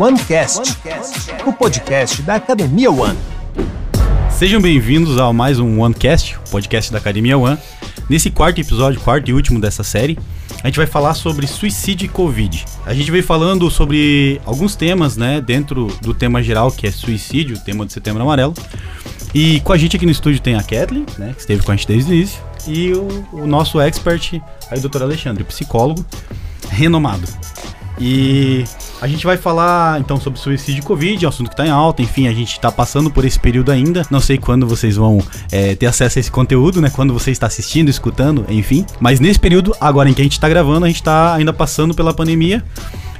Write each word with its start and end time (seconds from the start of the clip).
OneCast, 0.00 0.78
o 1.44 1.52
podcast 1.52 2.22
da 2.22 2.36
Academia 2.36 2.90
One. 2.90 3.18
Sejam 4.30 4.58
bem-vindos 4.58 5.18
a 5.18 5.30
mais 5.30 5.58
um 5.58 5.78
OneCast, 5.78 6.38
o 6.38 6.50
podcast 6.50 6.90
da 6.90 6.96
Academia 6.96 7.36
One. 7.36 7.58
Nesse 8.08 8.30
quarto 8.30 8.58
episódio, 8.62 8.98
quarto 8.98 9.28
e 9.28 9.34
último 9.34 9.60
dessa 9.60 9.84
série, 9.84 10.18
a 10.64 10.68
gente 10.68 10.78
vai 10.78 10.86
falar 10.86 11.12
sobre 11.12 11.46
suicídio 11.46 12.06
e 12.06 12.08
Covid. 12.08 12.64
A 12.86 12.94
gente 12.94 13.10
veio 13.10 13.22
falando 13.22 13.70
sobre 13.70 14.40
alguns 14.46 14.74
temas, 14.74 15.18
né, 15.18 15.38
dentro 15.38 15.88
do 16.00 16.14
tema 16.14 16.42
geral 16.42 16.72
que 16.72 16.86
é 16.86 16.90
suicídio, 16.90 17.62
tema 17.62 17.84
de 17.84 17.92
Setembro 17.92 18.22
Amarelo. 18.22 18.54
E 19.34 19.60
com 19.60 19.74
a 19.74 19.76
gente 19.76 19.96
aqui 19.96 20.06
no 20.06 20.12
estúdio 20.12 20.40
tem 20.40 20.54
a 20.54 20.62
Kathleen, 20.62 21.04
né, 21.18 21.34
que 21.34 21.42
esteve 21.42 21.62
com 21.62 21.72
a 21.72 21.76
gente 21.76 21.86
desde 21.86 22.10
o 22.10 22.14
início, 22.14 22.40
e 22.66 22.90
o, 22.94 23.26
o 23.32 23.46
nosso 23.46 23.78
expert, 23.78 24.40
aí, 24.70 24.78
o 24.78 24.88
Dr. 24.88 25.02
Alexandre, 25.02 25.44
psicólogo 25.44 26.06
renomado. 26.70 27.28
E 28.00 28.64
a 29.00 29.06
gente 29.06 29.24
vai 29.24 29.36
falar 29.36 29.98
então 30.00 30.20
sobre 30.20 30.38
suicídio 30.38 30.80
e 30.80 30.84
Covid, 30.84 31.24
é 31.24 31.26
um 31.26 31.30
assunto 31.30 31.48
que 31.48 31.54
está 31.54 31.66
em 31.66 31.70
alta, 31.70 32.02
enfim, 32.02 32.28
a 32.28 32.32
gente 32.32 32.52
está 32.52 32.70
passando 32.70 33.10
por 33.10 33.24
esse 33.24 33.38
período 33.38 33.72
ainda. 33.72 34.06
Não 34.10 34.20
sei 34.20 34.36
quando 34.36 34.66
vocês 34.66 34.96
vão 34.96 35.22
é, 35.50 35.74
ter 35.74 35.86
acesso 35.86 36.18
a 36.18 36.20
esse 36.20 36.30
conteúdo, 36.30 36.80
né? 36.80 36.90
Quando 36.90 37.12
você 37.12 37.30
está 37.30 37.46
assistindo, 37.46 37.88
escutando, 37.88 38.44
enfim. 38.48 38.84
Mas 39.00 39.18
nesse 39.18 39.40
período, 39.40 39.74
agora 39.80 40.10
em 40.10 40.12
que 40.12 40.20
a 40.20 40.24
gente 40.24 40.32
está 40.32 40.48
gravando, 40.48 40.84
a 40.84 40.88
gente 40.88 41.00
está 41.00 41.34
ainda 41.34 41.52
passando 41.52 41.94
pela 41.94 42.12
pandemia. 42.12 42.62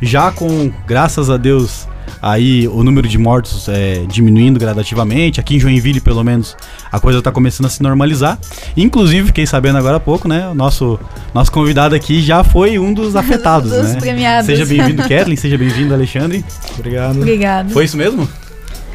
Já 0.02 0.30
com, 0.30 0.72
graças 0.86 1.30
a 1.30 1.36
Deus, 1.36 1.86
aí 2.20 2.66
o 2.68 2.82
número 2.82 3.08
de 3.08 3.18
mortos 3.18 3.68
é, 3.68 4.04
diminuindo 4.08 4.58
gradativamente. 4.58 5.40
Aqui 5.40 5.56
em 5.56 5.60
Joinville, 5.60 6.00
pelo 6.00 6.22
menos, 6.22 6.56
a 6.90 6.98
coisa 6.98 7.18
está 7.18 7.30
começando 7.30 7.66
a 7.66 7.70
se 7.70 7.82
normalizar. 7.82 8.38
Inclusive, 8.76 9.28
fiquei 9.28 9.46
sabendo 9.46 9.78
agora 9.78 9.96
há 9.96 10.00
pouco, 10.00 10.28
né? 10.28 10.48
O 10.48 10.54
nosso, 10.54 10.98
nosso 11.34 11.50
convidado 11.52 11.94
aqui 11.94 12.20
já 12.20 12.42
foi 12.44 12.78
um 12.78 12.92
dos 12.92 13.14
afetados, 13.16 13.70
dos 13.70 13.94
né? 13.94 14.00
premiados. 14.00 14.46
Seja 14.46 14.66
bem-vindo, 14.66 15.02
Kathleen. 15.08 15.36
Seja 15.36 15.58
bem-vindo, 15.58 15.94
Alexandre. 15.94 16.44
Obrigado. 16.78 17.16
Obrigado. 17.16 17.70
Foi 17.70 17.84
isso 17.84 17.96
mesmo? 17.96 18.28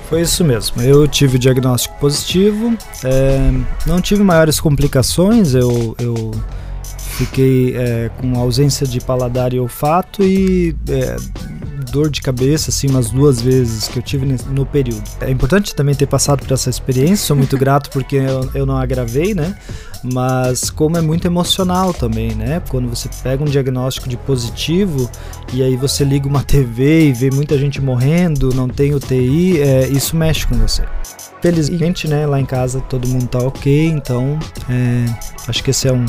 Foi 0.10 0.22
isso 0.22 0.44
mesmo. 0.44 0.82
Eu 0.82 1.08
tive 1.08 1.38
o 1.38 1.40
diagnóstico 1.40 1.96
positivo, 2.00 2.78
é, 3.04 3.52
não 3.88 4.00
tive 4.00 4.24
maiores 4.24 4.60
complicações, 4.60 5.56
eu, 5.56 5.96
eu 6.00 6.32
fiquei 7.18 7.76
é, 7.76 8.12
com 8.18 8.38
ausência 8.38 8.86
de 8.86 9.00
paladar 9.00 9.54
e 9.54 9.60
olfato 9.60 10.24
e 10.24 10.76
é, 10.90 11.16
dor 11.96 12.10
de 12.10 12.22
cabeça, 12.22 12.72
assim, 12.72 12.90
umas 12.90 13.10
duas 13.10 13.40
vezes 13.40 13.88
que 13.88 13.98
eu 13.98 14.04
tive 14.04 14.26
no 14.50 14.66
período. 14.66 15.02
É 15.22 15.32
importante 15.32 15.74
também 15.74 15.96
ter 15.96 16.06
passado 16.06 16.46
por 16.46 16.54
essa 16.54 16.70
experiência, 16.70 17.28
sou 17.28 17.38
muito 17.38 17.58
grato 17.58 17.90
porque 17.90 18.18
eu, 18.18 18.52
eu 18.54 18.66
não 18.66 18.76
agravei, 18.76 19.34
né? 19.34 19.56
Mas 20.04 20.70
como 20.70 20.98
é 20.98 21.02
muito 21.02 21.26
emocional 21.26 21.94
também, 21.94 22.36
né? 22.36 22.62
Quando 22.68 22.90
você 22.90 23.10
pega 23.24 23.42
um 23.42 23.48
diagnóstico 23.48 24.10
de 24.10 24.18
positivo 24.18 25.10
e 25.54 25.64
aí 25.64 25.78
você 25.78 26.04
liga 26.04 26.28
uma 26.28 26.44
TV 26.44 27.08
e 27.08 27.14
vê 27.14 27.32
muita 27.32 27.58
gente 27.58 27.82
morrendo, 27.82 28.54
não 28.54 28.68
tem 28.68 28.94
UTI, 28.94 29.62
é, 29.62 29.88
isso 29.88 30.18
mexe 30.18 30.46
com 30.46 30.58
você. 30.58 30.84
Felizmente, 31.42 32.10
né, 32.10 32.26
lá 32.26 32.42
em 32.42 32.46
casa 32.46 32.82
todo 32.82 33.08
mundo 33.08 33.28
tá 33.28 33.40
ok, 33.40 33.88
então 33.88 34.38
é, 34.70 35.06
acho 35.48 35.64
que 35.64 35.70
esse 35.70 35.88
é 35.88 35.94
um 35.94 36.06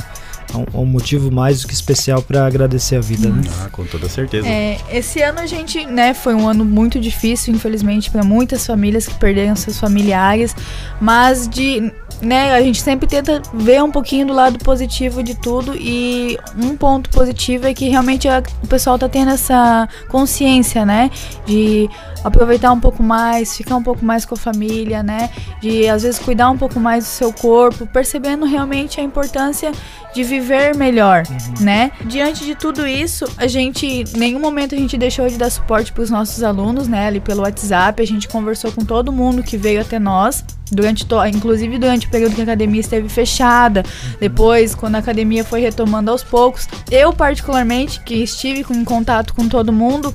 um, 0.55 0.83
um, 0.83 0.85
motivo 0.85 1.31
mais 1.31 1.63
do 1.63 1.69
que 1.69 1.75
especial 1.75 2.23
para 2.23 2.47
agradecer 2.47 2.97
a 2.97 3.01
vida, 3.01 3.29
né? 3.29 3.43
Ah, 3.61 3.69
com 3.71 3.85
toda 3.85 4.09
certeza. 4.09 4.47
É, 4.47 4.79
esse 4.91 5.21
ano 5.23 5.41
a 5.41 5.47
gente, 5.47 5.85
né, 5.87 6.15
foi 6.15 6.35
um 6.35 6.49
ano 6.49 6.65
muito 6.65 7.01
difícil, 7.01 7.55
infelizmente, 7.55 8.11
para 8.11 8.23
muitas 8.23 8.67
famílias 8.67 9.07
que 9.07 9.15
perderam 9.15 9.57
seus 9.57 9.79
familiares, 9.79 10.55
mas 11.01 11.49
de 11.49 11.93
né, 12.21 12.55
a 12.55 12.63
gente 12.63 12.81
sempre 12.81 13.07
tenta 13.07 13.43
ver 13.53 13.83
um 13.83 13.91
pouquinho 13.91 14.27
do 14.27 14.33
lado 14.33 14.59
positivo 14.59 15.23
de 15.23 15.35
tudo 15.35 15.75
e 15.77 16.39
um 16.57 16.77
ponto 16.77 17.11
positivo 17.11 17.67
é 17.67 17.75
que 17.75 17.89
realmente 17.89 18.27
a, 18.29 18.43
o 18.63 18.67
pessoal 18.67 18.99
tá 18.99 19.09
tendo 19.09 19.31
essa 19.31 19.89
consciência, 20.09 20.87
né, 20.87 21.11
de 21.45 21.89
aproveitar 22.27 22.73
um 22.73 22.81
pouco 22.81 23.03
mais, 23.03 23.57
ficar 23.57 23.77
um 23.77 23.83
pouco 23.83 24.05
mais 24.05 24.25
com 24.25 24.35
a 24.35 24.39
família, 24.39 25.03
né, 25.03 25.31
de 25.61 25.89
às 25.89 26.03
vezes 26.03 26.19
cuidar 26.19 26.50
um 26.50 26.59
pouco 26.59 26.81
mais 26.81 27.05
do 27.05 27.09
seu 27.09 27.33
corpo, 27.33 27.87
percebendo 27.87 28.45
realmente 28.45 29.00
a 29.00 29.03
importância 29.03 29.71
de 30.12 30.25
viver 30.25 30.75
melhor, 30.75 31.25
uhum. 31.28 31.65
né? 31.65 31.93
Diante 32.06 32.45
de 32.45 32.55
tudo 32.55 32.87
isso, 32.87 33.27
a 33.37 33.47
gente, 33.47 33.87
em 33.87 34.05
nenhum 34.17 34.41
momento 34.41 34.75
a 34.75 34.78
gente 34.78 34.97
deixou 34.97 35.28
de 35.28 35.37
dar 35.37 35.50
suporte 35.50 35.93
para 35.93 36.03
os 36.03 36.11
nossos 36.11 36.43
alunos, 36.43 36.89
né? 36.89 37.06
Ali 37.06 37.21
pelo 37.21 37.43
WhatsApp, 37.43 38.03
a 38.03 38.06
gente 38.06 38.27
conversou 38.27 38.73
com 38.73 38.84
todo 38.84 39.12
mundo 39.12 39.43
que 39.43 39.56
veio 39.56 39.81
até 39.81 39.99
nós 39.99 40.43
durante 40.71 41.06
inclusive 41.33 41.79
durante 41.79 42.06
o 42.06 42.11
período 42.11 42.34
que 42.34 42.41
a 42.41 42.45
academia 42.45 42.81
esteve 42.81 43.09
fechada, 43.09 43.84
depois 44.19 44.75
quando 44.75 44.97
a 44.97 44.99
academia 44.99 45.45
foi 45.45 45.61
retomando 45.61 46.11
aos 46.11 46.25
poucos, 46.25 46.69
eu 46.91 47.12
particularmente 47.12 48.00
que 48.00 48.15
estive 48.15 48.65
em 48.71 48.84
contato 48.84 49.33
com 49.33 49.49
todo 49.49 49.73
mundo, 49.73 50.15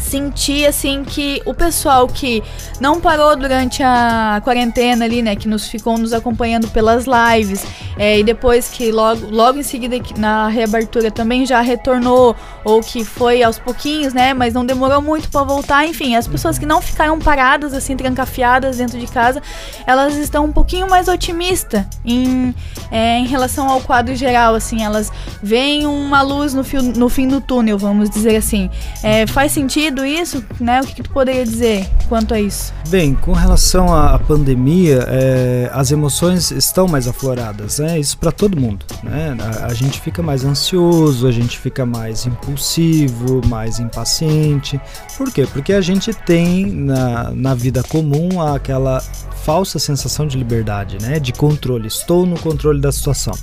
senti 0.00 0.66
assim 0.66 1.04
que 1.04 1.42
o 1.44 1.54
pessoal 1.54 2.06
que 2.06 2.42
não 2.80 3.00
parou 3.00 3.36
durante 3.36 3.82
a 3.82 4.40
quarentena 4.42 5.04
ali, 5.04 5.22
né, 5.22 5.36
que 5.36 5.48
nos 5.48 5.68
ficou 5.68 5.96
nos 5.98 6.12
acompanhando 6.12 6.68
pelas 6.68 7.04
lives, 7.06 7.64
é, 7.98 8.18
e 8.18 8.24
depois 8.24 8.68
que 8.68 8.90
logo, 8.90 9.28
logo 9.30 9.58
em 9.58 9.62
seguida 9.62 9.96
na 10.16 10.48
reabertura 10.48 11.10
também 11.10 11.44
já 11.46 11.60
retornou, 11.60 12.34
ou 12.64 12.80
que 12.80 13.04
foi 13.04 13.42
aos 13.42 13.58
pouquinhos, 13.58 14.12
né, 14.12 14.34
mas 14.34 14.54
não 14.54 14.64
demorou 14.64 15.00
muito 15.02 15.28
para 15.30 15.44
voltar, 15.44 15.86
enfim, 15.86 16.16
as 16.16 16.26
pessoas 16.26 16.58
que 16.58 16.66
não 16.66 16.80
ficaram 16.80 17.18
paradas 17.18 17.74
assim, 17.74 17.96
trancafiadas 17.96 18.78
dentro 18.78 18.98
de 18.98 19.06
casa, 19.06 19.42
elas 19.86 20.16
estão 20.16 20.44
um 20.44 20.52
pouquinho 20.52 20.88
mais 20.88 21.08
otimistas 21.08 21.84
em, 22.04 22.54
é, 22.90 23.18
em 23.18 23.26
relação 23.26 23.68
ao 23.68 23.80
quadro 23.80 24.14
geral, 24.14 24.54
assim, 24.54 24.82
elas 24.82 25.12
veem 25.42 25.86
uma 25.86 26.22
luz 26.22 26.54
no, 26.54 26.64
fio, 26.64 26.82
no 26.82 27.08
fim 27.08 27.28
do 27.28 27.40
túnel, 27.40 27.78
vamos 27.78 28.10
dizer 28.10 28.36
assim. 28.36 28.70
É, 29.02 29.26
faz 29.26 29.52
sentido 29.52 29.81
sentido 29.82 30.06
isso, 30.06 30.44
né? 30.60 30.80
O 30.80 30.86
que, 30.86 30.94
que 30.94 31.02
tu 31.02 31.10
poderia 31.10 31.44
dizer 31.44 31.88
quanto 32.08 32.34
a 32.34 32.40
isso? 32.40 32.72
Bem, 32.88 33.14
com 33.14 33.32
relação 33.32 33.92
à 33.92 34.18
pandemia, 34.18 35.04
é, 35.08 35.70
as 35.72 35.90
emoções 35.90 36.50
estão 36.52 36.86
mais 36.86 37.08
afloradas, 37.08 37.78
né? 37.78 37.98
Isso 37.98 38.16
para 38.16 38.30
todo 38.30 38.60
mundo, 38.60 38.84
né? 39.02 39.36
A, 39.40 39.66
a, 39.66 39.74
gente 39.74 40.00
fica 40.00 40.22
mais 40.22 40.44
ansioso, 40.44 41.26
a 41.26 41.32
gente 41.32 41.58
fica 41.58 41.84
mais 41.84 42.26
impulsivo, 42.26 43.40
mais 43.46 43.80
impaciente. 43.80 44.80
Por 45.16 45.32
quê? 45.32 45.46
Porque 45.52 45.72
a 45.72 45.80
gente 45.80 46.12
tem 46.12 46.66
na, 46.66 47.30
na 47.30 47.54
vida 47.54 47.82
comum 47.82 48.40
aquela 48.40 49.00
falsa 49.44 49.78
sensação 49.78 50.26
de 50.26 50.38
liberdade, 50.38 50.98
né? 51.00 51.18
De 51.18 51.32
controle. 51.32 51.88
Estou 51.88 52.24
no 52.24 52.38
controle 52.38 52.80
da 52.80 52.92
situação. 52.92 53.34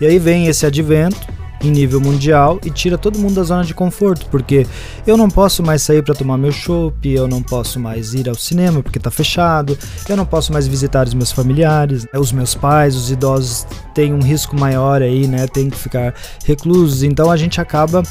E 0.00 0.06
aí 0.06 0.18
vem 0.18 0.46
esse 0.46 0.64
advento 0.64 1.40
em 1.62 1.70
nível 1.70 2.00
mundial 2.00 2.58
e 2.64 2.70
tira 2.70 2.96
todo 2.96 3.18
mundo 3.18 3.34
da 3.34 3.42
zona 3.42 3.64
de 3.64 3.74
conforto, 3.74 4.26
porque 4.30 4.66
eu 5.06 5.16
não 5.16 5.28
posso 5.28 5.62
mais 5.62 5.82
sair 5.82 6.02
para 6.02 6.14
tomar 6.14 6.38
meu 6.38 6.52
chopp, 6.52 7.08
eu 7.08 7.28
não 7.28 7.42
posso 7.42 7.78
mais 7.78 8.14
ir 8.14 8.28
ao 8.28 8.34
cinema 8.34 8.82
porque 8.82 8.98
está 8.98 9.10
fechado, 9.10 9.78
eu 10.08 10.16
não 10.16 10.24
posso 10.24 10.52
mais 10.52 10.66
visitar 10.66 11.06
os 11.06 11.14
meus 11.14 11.32
familiares, 11.32 12.04
né, 12.04 12.18
os 12.18 12.32
meus 12.32 12.54
pais, 12.54 12.96
os 12.96 13.10
idosos 13.10 13.66
têm 13.94 14.14
um 14.14 14.20
risco 14.20 14.58
maior 14.58 15.02
aí, 15.02 15.26
né? 15.26 15.46
Tem 15.46 15.68
que 15.68 15.76
ficar 15.76 16.14
reclusos, 16.44 17.02
então 17.02 17.30
a 17.30 17.36
gente 17.36 17.60
acaba 17.60 18.02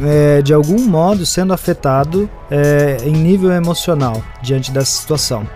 é, 0.00 0.42
de 0.42 0.52
algum 0.52 0.80
modo 0.86 1.24
sendo 1.26 1.52
afetado 1.52 2.28
é, 2.50 2.98
em 3.04 3.12
nível 3.12 3.50
emocional 3.52 4.22
diante 4.42 4.70
dessa 4.70 5.00
situação. 5.00 5.46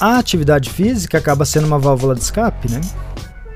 A 0.00 0.18
atividade 0.18 0.70
física 0.70 1.18
acaba 1.18 1.44
sendo 1.44 1.66
uma 1.66 1.78
válvula 1.78 2.14
de 2.14 2.20
escape, 2.20 2.70
né? 2.70 2.80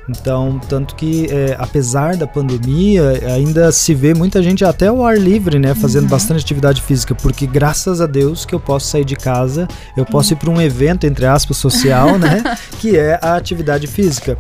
Então, 0.08 0.58
tanto 0.69 0.96
que, 0.96 1.26
é, 1.30 1.54
apesar 1.58 2.16
da 2.16 2.26
pandemia, 2.26 3.20
ainda 3.34 3.70
se 3.70 3.94
vê 3.94 4.14
muita 4.14 4.42
gente 4.42 4.64
até 4.64 4.88
ao 4.88 5.04
ar 5.04 5.19
livre, 5.19 5.58
né? 5.58 5.74
Fazendo 5.74 6.04
uhum. 6.04 6.10
bastante 6.10 6.42
atividade 6.42 6.80
física, 6.80 7.14
porque 7.14 7.46
graças 7.46 8.00
a 8.00 8.06
Deus 8.06 8.46
que 8.46 8.54
eu 8.54 8.60
posso 8.60 8.86
sair 8.86 9.04
de 9.04 9.16
casa, 9.16 9.69
eu 9.96 10.06
posso 10.06 10.32
uhum. 10.32 10.38
ir 10.38 10.41
para 10.41 10.50
um 10.50 10.60
evento, 10.60 11.06
entre 11.06 11.26
aspas, 11.26 11.58
social, 11.58 12.19
né? 12.19 12.42
que 12.80 12.96
é 12.96 13.19
a 13.20 13.36
atividade 13.36 13.86
física. 13.86 14.38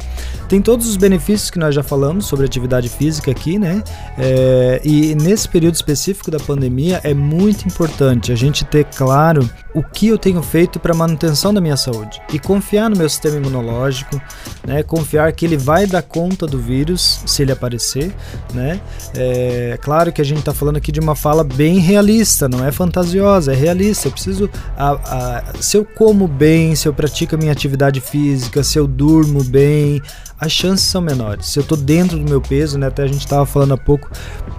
Tem 0.48 0.62
todos 0.62 0.88
os 0.88 0.96
benefícios 0.96 1.50
que 1.50 1.58
nós 1.58 1.74
já 1.74 1.82
falamos 1.82 2.24
sobre 2.24 2.46
atividade 2.46 2.88
física 2.88 3.30
aqui, 3.30 3.58
né? 3.58 3.82
É, 4.16 4.80
e 4.82 5.14
nesse 5.14 5.46
período 5.46 5.74
específico 5.74 6.30
da 6.30 6.40
pandemia 6.40 7.00
é 7.04 7.12
muito 7.12 7.66
importante 7.66 8.32
a 8.32 8.34
gente 8.34 8.64
ter 8.64 8.84
claro 8.84 9.48
o 9.74 9.82
que 9.82 10.08
eu 10.08 10.16
tenho 10.16 10.42
feito 10.42 10.80
para 10.80 10.94
manutenção 10.94 11.52
da 11.52 11.60
minha 11.60 11.76
saúde 11.76 12.22
e 12.32 12.38
confiar 12.38 12.88
no 12.88 12.96
meu 12.96 13.08
sistema 13.08 13.36
imunológico, 13.36 14.20
né? 14.66 14.82
Confiar 14.82 15.30
que 15.32 15.44
ele 15.44 15.57
vai 15.58 15.86
dar 15.86 16.02
conta 16.02 16.46
do 16.46 16.58
vírus 16.58 17.20
se 17.26 17.42
ele 17.42 17.52
aparecer, 17.52 18.14
né? 18.54 18.80
É 19.14 19.78
claro 19.82 20.12
que 20.12 20.20
a 20.20 20.24
gente 20.24 20.38
está 20.38 20.54
falando 20.54 20.76
aqui 20.76 20.90
de 20.90 21.00
uma 21.00 21.14
fala 21.14 21.44
bem 21.44 21.78
realista, 21.78 22.48
não 22.48 22.64
é 22.64 22.72
fantasiosa, 22.72 23.52
é 23.52 23.56
realista. 23.56 24.08
Eu 24.08 24.12
preciso, 24.12 24.50
a, 24.76 24.90
a, 24.92 25.44
se 25.60 25.76
eu 25.76 25.84
como 25.84 26.26
bem, 26.26 26.74
se 26.74 26.88
eu 26.88 26.94
pratico 26.94 27.34
a 27.34 27.38
minha 27.38 27.52
atividade 27.52 28.00
física, 28.00 28.62
se 28.62 28.78
eu 28.78 28.86
durmo 28.86 29.44
bem, 29.44 30.00
as 30.40 30.52
chances 30.52 30.86
são 30.86 31.00
menores. 31.00 31.46
Se 31.46 31.58
eu 31.58 31.62
estou 31.62 31.76
dentro 31.76 32.18
do 32.18 32.28
meu 32.28 32.40
peso, 32.40 32.78
né? 32.78 32.86
Até 32.86 33.02
a 33.02 33.06
gente 33.06 33.20
estava 33.20 33.44
falando 33.44 33.74
há 33.74 33.78
pouco, 33.78 34.08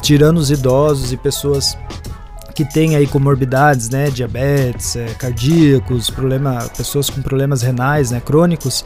tirando 0.02 0.38
os 0.38 0.52
idosos 0.52 1.12
e 1.12 1.18
pessoas 1.18 1.78
que 2.60 2.66
têm 2.66 2.98
aí 2.98 3.08
comorbidades, 3.08 3.90
né, 3.90 4.10
diabetes, 4.10 4.98
é, 4.98 5.06
cardíacos, 5.14 6.10
problema, 6.10 6.70
pessoas 6.76 7.10
com 7.10 7.22
problemas 7.22 7.62
renais, 7.62 8.12
né, 8.12 8.20
crônicos, 8.20 8.84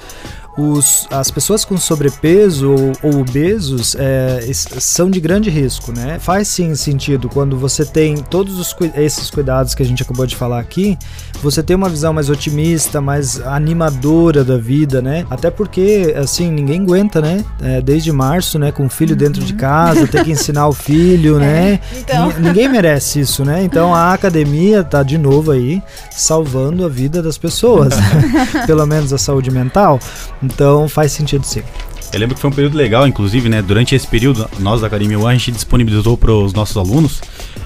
os, 0.58 1.08
as 1.10 1.32
pessoas 1.32 1.66
com 1.66 1.78
sobrepeso 1.78 2.72
ou, 2.72 2.92
ou 3.02 3.22
obesos 3.22 3.96
é, 3.98 4.40
são 4.54 5.10
de 5.10 5.20
grande 5.20 5.50
risco, 5.50 5.92
né? 5.92 6.20
Faz 6.20 6.48
sim 6.48 6.76
sentido 6.76 7.28
quando 7.28 7.58
você 7.58 7.86
tem 7.86 8.18
todos 8.18 8.60
os, 8.60 8.76
esses 8.96 9.30
cuidados 9.30 9.74
que 9.74 9.82
a 9.82 9.86
gente 9.86 10.04
acabou 10.04 10.26
de 10.26 10.36
falar 10.36 10.60
aqui, 10.60 10.98
você 11.42 11.64
tem 11.64 11.76
uma 11.76 11.90
visão 11.90 12.14
mais 12.14 12.30
otimista, 12.30 13.02
mais 13.02 13.42
animadora 13.42 14.44
da 14.44 14.58
vida, 14.58 15.02
né? 15.02 15.26
Até 15.30 15.50
porque, 15.50 16.14
assim, 16.18 16.52
ninguém 16.52 16.82
aguenta, 16.82 17.20
né? 17.20 17.44
É, 17.62 17.82
desde 17.82 18.12
março, 18.12 18.60
né? 18.60 18.72
Com 18.72 18.86
o 18.86 18.90
filho 18.90 19.12
uhum. 19.12 19.18
dentro 19.18 19.44
de 19.44 19.54
casa, 19.54 20.08
ter 20.08 20.24
que 20.24 20.32
ensinar 20.32 20.68
o 20.68 20.74
filho, 20.74 21.38
é, 21.38 21.40
né? 21.40 21.80
Então. 21.98 22.32
Ninguém 22.40 22.70
merece 22.70 23.20
isso, 23.20 23.44
né? 23.44 23.64
Então 23.64 23.94
a 23.94 24.14
academia 24.14 24.84
tá 24.84 25.02
de 25.04 25.18
novo 25.18 25.52
aí 25.52 25.82
salvando 26.12 26.86
a 26.86 26.90
vida 26.90 27.22
das 27.22 27.38
pessoas, 27.38 27.94
pelo 28.66 28.86
menos 28.86 29.12
a 29.12 29.18
saúde 29.18 29.50
mental. 29.50 30.00
Então 30.44 30.88
faz 30.88 31.12
sentido 31.12 31.46
sim. 31.46 31.64
Eu 32.12 32.20
lembro 32.20 32.36
que 32.36 32.42
foi 32.42 32.50
um 32.50 32.54
período 32.54 32.78
legal, 32.78 33.08
inclusive, 33.08 33.50
né? 33.50 33.62
Durante 33.62 33.96
esse 33.96 34.06
período, 34.06 34.48
nós 34.60 34.82
da 34.82 34.88
Academia 34.88 35.18
One, 35.18 35.30
a 35.30 35.34
gente 35.34 35.52
disponibilizou 35.52 36.16
para 36.16 36.32
os 36.32 36.54
nossos 36.54 36.78
alunos 36.78 37.22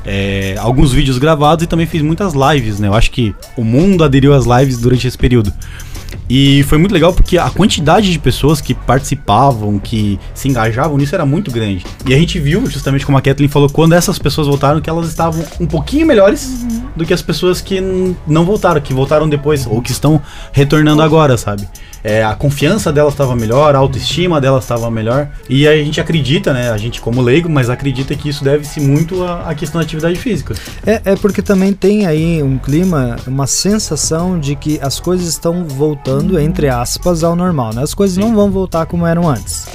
é, 0.05 0.55
alguns 0.57 0.93
vídeos 0.93 1.17
gravados 1.17 1.65
e 1.65 1.67
também 1.67 1.85
fez 1.85 2.01
muitas 2.01 2.33
lives, 2.33 2.79
né? 2.79 2.87
Eu 2.87 2.93
acho 2.93 3.11
que 3.11 3.35
o 3.57 3.63
mundo 3.63 4.05
aderiu 4.05 4.33
às 4.33 4.45
lives 4.45 4.79
durante 4.79 5.05
esse 5.05 5.17
período. 5.17 5.51
E 6.29 6.63
foi 6.63 6.77
muito 6.77 6.93
legal 6.93 7.13
porque 7.13 7.37
a 7.37 7.49
quantidade 7.49 8.11
de 8.11 8.19
pessoas 8.19 8.61
que 8.61 8.73
participavam, 8.73 9.79
que 9.79 10.19
se 10.33 10.47
engajavam 10.47 10.97
nisso 10.97 11.15
era 11.15 11.25
muito 11.25 11.51
grande. 11.51 11.85
E 12.05 12.13
a 12.13 12.17
gente 12.17 12.39
viu, 12.39 12.65
justamente 12.69 13.05
como 13.05 13.17
a 13.17 13.21
Kathleen 13.21 13.49
falou, 13.49 13.69
quando 13.69 13.93
essas 13.93 14.19
pessoas 14.19 14.47
voltaram, 14.47 14.79
que 14.79 14.89
elas 14.89 15.07
estavam 15.07 15.43
um 15.59 15.65
pouquinho 15.65 16.05
melhores 16.05 16.47
uhum. 16.47 16.83
do 16.95 17.05
que 17.05 17.13
as 17.13 17.21
pessoas 17.21 17.61
que 17.61 17.81
não 18.25 18.45
voltaram, 18.45 18.79
que 18.79 18.93
voltaram 18.93 19.27
depois, 19.27 19.65
ou 19.65 19.81
que 19.81 19.91
estão 19.91 20.21
retornando 20.51 21.01
agora, 21.01 21.37
sabe? 21.37 21.67
É, 22.03 22.23
a 22.23 22.35
confiança 22.35 22.91
delas 22.91 23.13
estava 23.13 23.35
melhor, 23.35 23.75
a 23.75 23.79
autoestima 23.79 24.39
delas 24.39 24.63
estava 24.63 24.89
melhor. 24.89 25.29
E 25.49 25.67
a 25.67 25.75
gente 25.77 25.99
acredita, 25.99 26.53
né? 26.53 26.71
A 26.71 26.77
gente 26.77 27.01
como 27.01 27.21
leigo, 27.21 27.49
mas 27.49 27.69
acredita 27.69 28.15
que 28.15 28.29
isso 28.29 28.43
deve-se 28.43 28.79
muito 28.79 29.23
à, 29.23 29.49
à, 29.49 29.55
questão 29.55 29.79
da 29.79 29.85
atividade 29.85 30.17
física. 30.17 30.55
É, 30.85 31.01
é 31.03 31.15
porque 31.15 31.41
também 31.41 31.73
tem 31.73 32.05
aí 32.05 32.41
um 32.41 32.57
clima, 32.57 33.17
uma 33.27 33.47
sensação 33.47 34.39
de 34.39 34.55
que 34.55 34.79
as 34.81 34.99
coisas 34.99 35.27
estão 35.27 35.65
voltando, 35.65 36.39
entre 36.39 36.69
aspas, 36.69 37.23
ao 37.23 37.35
normal, 37.35 37.73
né? 37.73 37.83
As 37.83 37.93
coisas 37.93 38.15
Sim. 38.15 38.21
não 38.21 38.35
vão 38.35 38.51
voltar 38.51 38.85
como 38.85 39.05
eram 39.05 39.27
antes 39.27 39.67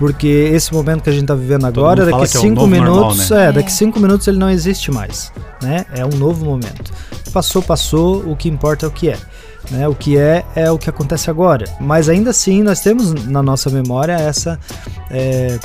porque 0.00 0.26
esse 0.26 0.72
momento 0.72 1.02
que 1.02 1.10
a 1.10 1.12
gente 1.12 1.24
está 1.24 1.34
vivendo 1.34 1.66
agora, 1.66 2.06
daqui 2.06 2.26
cinco 2.26 2.62
é 2.62 2.64
um 2.64 2.66
minutos, 2.66 3.28
normal, 3.28 3.44
né? 3.44 3.48
é, 3.50 3.52
daqui 3.52 3.70
cinco 3.70 4.00
minutos 4.00 4.26
ele 4.26 4.38
não 4.38 4.48
existe 4.48 4.90
mais, 4.90 5.30
né? 5.60 5.84
É 5.92 6.06
um 6.06 6.16
novo 6.16 6.42
momento. 6.42 6.90
Passou, 7.34 7.62
passou, 7.62 8.26
o 8.26 8.34
que 8.34 8.48
importa 8.48 8.86
é 8.86 8.88
o 8.88 8.90
que 8.90 9.10
é. 9.10 9.18
Né? 9.70 9.86
O 9.88 9.94
que 9.94 10.18
é, 10.18 10.44
é 10.54 10.70
o 10.70 10.78
que 10.78 10.90
acontece 10.90 11.30
agora. 11.30 11.64
Mas 11.80 12.08
ainda 12.08 12.30
assim, 12.30 12.62
nós 12.62 12.80
temos 12.80 13.26
na 13.26 13.42
nossa 13.42 13.70
memória 13.70 14.12
essa 14.14 14.58
é, 15.10 15.58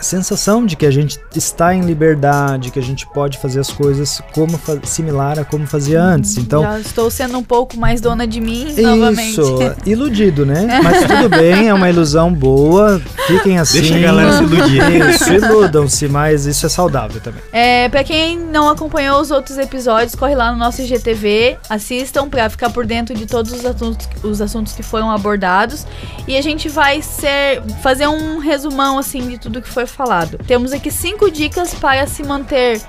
sensação 0.00 0.64
de 0.64 0.76
que 0.76 0.86
a 0.86 0.90
gente 0.90 1.18
está 1.34 1.74
em 1.74 1.82
liberdade, 1.82 2.70
que 2.70 2.78
a 2.78 2.82
gente 2.82 3.06
pode 3.06 3.38
fazer 3.38 3.60
as 3.60 3.70
coisas 3.70 4.20
como 4.32 4.58
similar 4.84 5.38
a 5.38 5.44
como 5.44 5.66
fazia 5.66 6.02
antes. 6.02 6.36
Então, 6.36 6.62
já 6.62 6.80
estou 6.80 7.10
sendo 7.10 7.38
um 7.38 7.42
pouco 7.42 7.76
mais 7.76 8.00
dona 8.00 8.26
de 8.26 8.40
mim 8.40 8.68
isso, 8.68 8.82
novamente. 8.82 9.32
Isso, 9.32 9.58
iludido, 9.86 10.46
né? 10.46 10.80
Mas 10.82 11.04
tudo 11.04 11.28
bem, 11.28 11.68
é 11.68 11.74
uma 11.74 11.88
ilusão 11.88 12.32
boa. 12.32 13.00
Fiquem 13.26 13.58
assim. 13.58 13.80
Deixa 13.80 13.96
a 13.96 14.00
galera 14.00 14.32
se 14.38 14.42
iludir. 14.44 15.10
Isso, 15.10 15.32
iludam-se, 15.32 16.08
mas 16.08 16.46
isso 16.46 16.66
é 16.66 16.68
saudável 16.68 17.20
também. 17.20 17.42
É, 17.52 17.88
para 17.88 18.02
quem 18.04 18.38
não 18.38 18.68
acompanhou 18.68 19.20
os 19.20 19.30
outros 19.30 19.58
episódios, 19.58 20.14
corre 20.14 20.34
lá 20.34 20.52
no 20.52 20.58
nosso 20.58 20.82
IGTV, 20.82 21.58
assistam 21.68 22.28
para 22.28 22.48
ficar 22.48 22.70
por 22.70 22.86
dentro 22.86 23.14
de 23.14 23.26
todos 23.26 23.52
os 23.52 23.64
assuntos, 23.64 24.08
os 24.22 24.40
assuntos 24.40 24.72
que 24.72 24.82
foram 24.82 25.10
abordados 25.10 25.86
e 26.26 26.36
a 26.36 26.42
gente 26.42 26.68
vai 26.68 27.02
ser 27.02 27.62
fazer 27.82 28.06
um 28.06 28.38
resumão 28.38 28.98
assim 28.98 29.28
de 29.28 29.38
tudo 29.38 29.49
que 29.58 29.68
foi 29.68 29.86
falado. 29.86 30.38
Temos 30.46 30.72
aqui 30.72 30.90
cinco 30.90 31.30
dicas 31.30 31.74
para 31.74 32.06
se 32.06 32.22
manter 32.22 32.80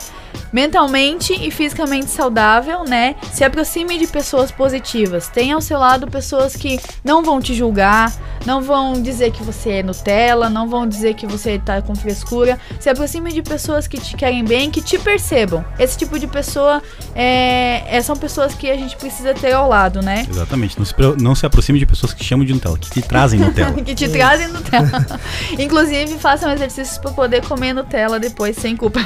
mentalmente 0.52 1.34
e 1.34 1.50
fisicamente 1.52 2.10
saudável, 2.10 2.84
né? 2.84 3.16
Se 3.32 3.44
aproxime 3.44 3.98
de 3.98 4.08
pessoas 4.08 4.52
positivas. 4.52 5.28
Tenha 5.28 5.56
ao 5.56 5.62
seu 5.62 5.80
lado 5.80 6.08
pessoas 6.08 6.56
que 6.56 6.80
não 7.04 7.24
vão 7.24 7.40
te 7.40 7.54
julgar, 7.54 8.14
não 8.46 8.62
vão 8.62 9.02
dizer 9.02 9.32
que 9.32 9.44
você 9.44 9.72
é 9.72 9.84
Nutella, 9.84 10.50
não 10.50 10.68
vão 10.68 10.88
dizer 10.88 11.14
que 11.14 11.28
você 11.28 11.60
tá 11.60 11.82
com 11.82 11.96
frescura. 11.96 12.60
Se 12.80 12.90
aproxime 12.90 13.32
de 13.32 13.42
pessoas 13.42 13.88
que 13.88 14.00
te 14.00 14.16
querem 14.16 14.44
bem, 14.44 14.70
que 14.72 14.82
te 14.82 14.98
percebam. 14.98 15.64
Esse 15.78 15.98
tipo 15.98 16.18
de 16.18 16.28
pessoa 16.28 16.82
é, 17.16 17.84
é 17.88 18.02
são 18.02 18.16
pessoas 18.16 18.54
que 18.54 18.70
a 18.70 18.76
gente 18.76 18.96
precisa 18.98 19.34
ter 19.34 19.54
ao 19.54 19.70
lado, 19.70 20.02
né? 20.02 20.26
Exatamente. 20.30 20.78
Não 20.78 20.86
se, 20.86 20.94
não 21.20 21.36
se 21.36 21.46
aproxime 21.46 21.80
de 21.80 21.86
pessoas 21.86 22.14
que 22.14 22.24
chamam 22.24 22.46
de 22.46 22.54
Nutella, 22.54 22.78
que 22.78 22.90
te 22.90 23.02
trazem 23.02 23.40
Nutella. 23.40 23.74
que 23.82 23.96
te 23.96 24.10
trazem 24.10 24.48
Nutella. 24.48 25.06
Inclusive, 25.58 26.18
façam 26.18 26.52
exercícios 26.52 26.98
para 26.98 27.12
poder 27.12 27.46
comer 27.46 27.74
Nutella 27.74 28.20
depois 28.20 28.56
sem 28.58 28.76
culpa. 28.76 29.00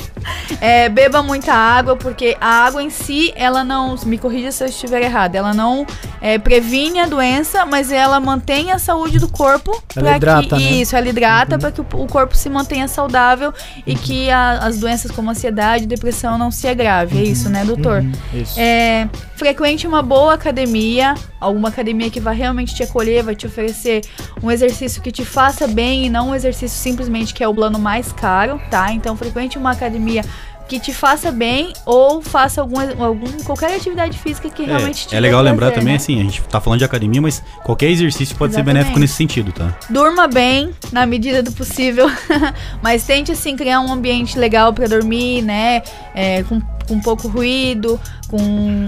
é, 0.60 0.79
beba 0.88 1.22
muita 1.22 1.52
água, 1.52 1.96
porque 1.96 2.36
a 2.40 2.64
água 2.64 2.82
em 2.82 2.90
si, 2.90 3.32
ela 3.34 3.64
não. 3.64 3.96
Me 4.04 4.18
corrija 4.18 4.50
se 4.52 4.64
eu 4.64 4.68
estiver 4.68 5.02
errado. 5.02 5.34
Ela 5.34 5.52
não 5.52 5.86
é, 6.20 6.38
previne 6.38 7.00
a 7.00 7.06
doença, 7.06 7.66
mas 7.66 7.90
ela 7.90 8.20
mantém 8.20 8.70
a 8.72 8.78
saúde 8.78 9.18
do 9.18 9.28
corpo. 9.28 9.82
Ela 9.94 10.16
hidrata, 10.16 10.56
que, 10.56 10.64
né? 10.64 10.70
Isso, 10.72 10.96
ela 10.96 11.08
hidrata 11.08 11.54
uhum. 11.54 11.60
para 11.60 11.72
que 11.72 11.80
o, 11.80 11.86
o, 11.92 12.06
corpo 12.06 12.36
se 12.36 12.48
mantenha 12.48 12.86
saudável 12.88 13.52
e 13.86 13.94
que 13.94 14.30
a, 14.30 14.58
as 14.58 14.78
doenças 14.78 15.10
como 15.10 15.30
ansiedade 15.30 15.84
e 15.84 15.86
depressão 15.86 16.38
não 16.38 16.50
se 16.50 16.66
agrave. 16.68 17.16
Uhum. 17.16 17.20
É 17.20 17.24
isso, 17.24 17.48
né, 17.48 17.64
doutor? 17.64 18.02
Uhum. 18.02 18.12
Isso. 18.34 18.58
É, 18.58 19.08
frequente 19.34 19.86
uma 19.86 20.02
boa 20.02 20.34
academia, 20.34 21.14
alguma 21.40 21.68
academia 21.68 22.10
que 22.10 22.20
vai 22.20 22.36
realmente 22.36 22.74
te 22.74 22.82
acolher, 22.82 23.22
vai 23.22 23.34
te 23.34 23.46
oferecer 23.46 24.02
um 24.42 24.50
exercício 24.50 25.00
que 25.02 25.10
te 25.10 25.24
faça 25.24 25.66
bem 25.66 26.06
e 26.06 26.10
não 26.10 26.30
um 26.30 26.34
exercício 26.34 26.78
simplesmente 26.78 27.32
que 27.32 27.42
é 27.42 27.48
o 27.48 27.54
plano 27.54 27.78
mais 27.78 28.12
caro, 28.12 28.60
tá? 28.70 28.92
Então, 28.92 29.16
frequente 29.16 29.56
uma 29.58 29.72
academia 29.72 30.22
que 30.70 30.78
te 30.78 30.94
faça 30.94 31.32
bem 31.32 31.72
ou 31.84 32.22
faça 32.22 32.60
algum, 32.60 32.78
algum 33.02 33.42
qualquer 33.42 33.74
atividade 33.74 34.16
física 34.16 34.48
que 34.48 34.62
é, 34.62 34.66
realmente 34.66 35.08
te 35.08 35.16
É 35.16 35.18
legal 35.18 35.42
lembrar 35.42 35.72
também, 35.72 35.94
né? 35.94 35.96
assim, 35.96 36.20
a 36.20 36.22
gente 36.22 36.40
tá 36.42 36.60
falando 36.60 36.78
de 36.78 36.84
academia, 36.84 37.20
mas 37.20 37.42
qualquer 37.64 37.90
exercício 37.90 38.36
pode 38.36 38.52
Exatamente. 38.52 38.68
ser 38.68 38.78
benéfico 38.78 39.00
nesse 39.00 39.14
sentido, 39.14 39.50
tá? 39.50 39.76
Durma 39.90 40.28
bem, 40.28 40.70
na 40.92 41.04
medida 41.06 41.42
do 41.42 41.50
possível, 41.50 42.08
mas 42.80 43.02
tente, 43.04 43.32
assim, 43.32 43.56
criar 43.56 43.80
um 43.80 43.92
ambiente 43.92 44.38
legal 44.38 44.72
para 44.72 44.86
dormir, 44.86 45.42
né? 45.42 45.82
É, 46.14 46.44
com 46.44 46.60
com 46.90 46.98
pouco 46.98 47.28
ruído, 47.28 48.00
com 48.28 48.36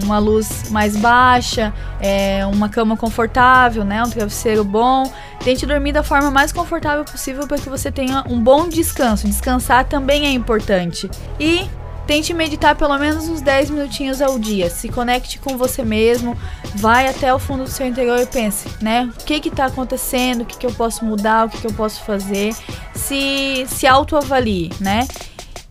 uma 0.03 0.19
luz 0.19 0.69
mais 0.71 0.97
baixa, 0.97 1.73
é, 2.01 2.45
uma 2.47 2.69
cama 2.69 2.97
confortável, 2.97 3.85
né, 3.85 4.03
um 4.03 4.11
travesseiro 4.11 4.65
bom. 4.65 5.05
Tente 5.45 5.65
dormir 5.65 5.93
da 5.93 6.03
forma 6.03 6.29
mais 6.29 6.53
confortável 6.53 7.05
possível 7.05 7.47
para 7.47 7.59
que 7.59 7.69
você 7.69 7.93
tenha 7.93 8.25
um 8.29 8.41
bom 8.41 8.69
descanso. 8.69 9.29
Descansar 9.29 9.85
também 9.85 10.27
é 10.27 10.33
importante. 10.33 11.09
E 11.39 11.71
Tente 12.07 12.35
meditar 12.35 12.75
pelo 12.75 12.99
menos 12.99 13.29
uns 13.29 13.41
10 13.41 13.71
minutinhos 13.71 14.21
ao 14.21 14.37
dia. 14.37 14.69
Se 14.69 14.89
conecte 14.89 15.39
com 15.39 15.57
você 15.57 15.85
mesmo, 15.85 16.37
vai 16.75 17.07
até 17.07 17.33
o 17.33 17.39
fundo 17.39 17.63
do 17.63 17.71
seu 17.71 17.87
interior 17.87 18.19
e 18.19 18.27
pense, 18.27 18.69
né? 18.83 19.09
O 19.21 19.25
que 19.25 19.39
que 19.39 19.51
tá 19.51 19.67
acontecendo? 19.67 20.43
O 20.43 20.45
que 20.45 20.59
que 20.59 20.67
eu 20.67 20.73
posso 20.73 21.05
mudar? 21.05 21.47
O 21.47 21.49
que 21.49 21.61
que 21.61 21.67
eu 21.67 21.73
posso 21.73 22.03
fazer? 22.03 22.55
Se 22.93 23.65
se 23.69 23.87
autoavalie, 23.87 24.73
né? 24.81 25.07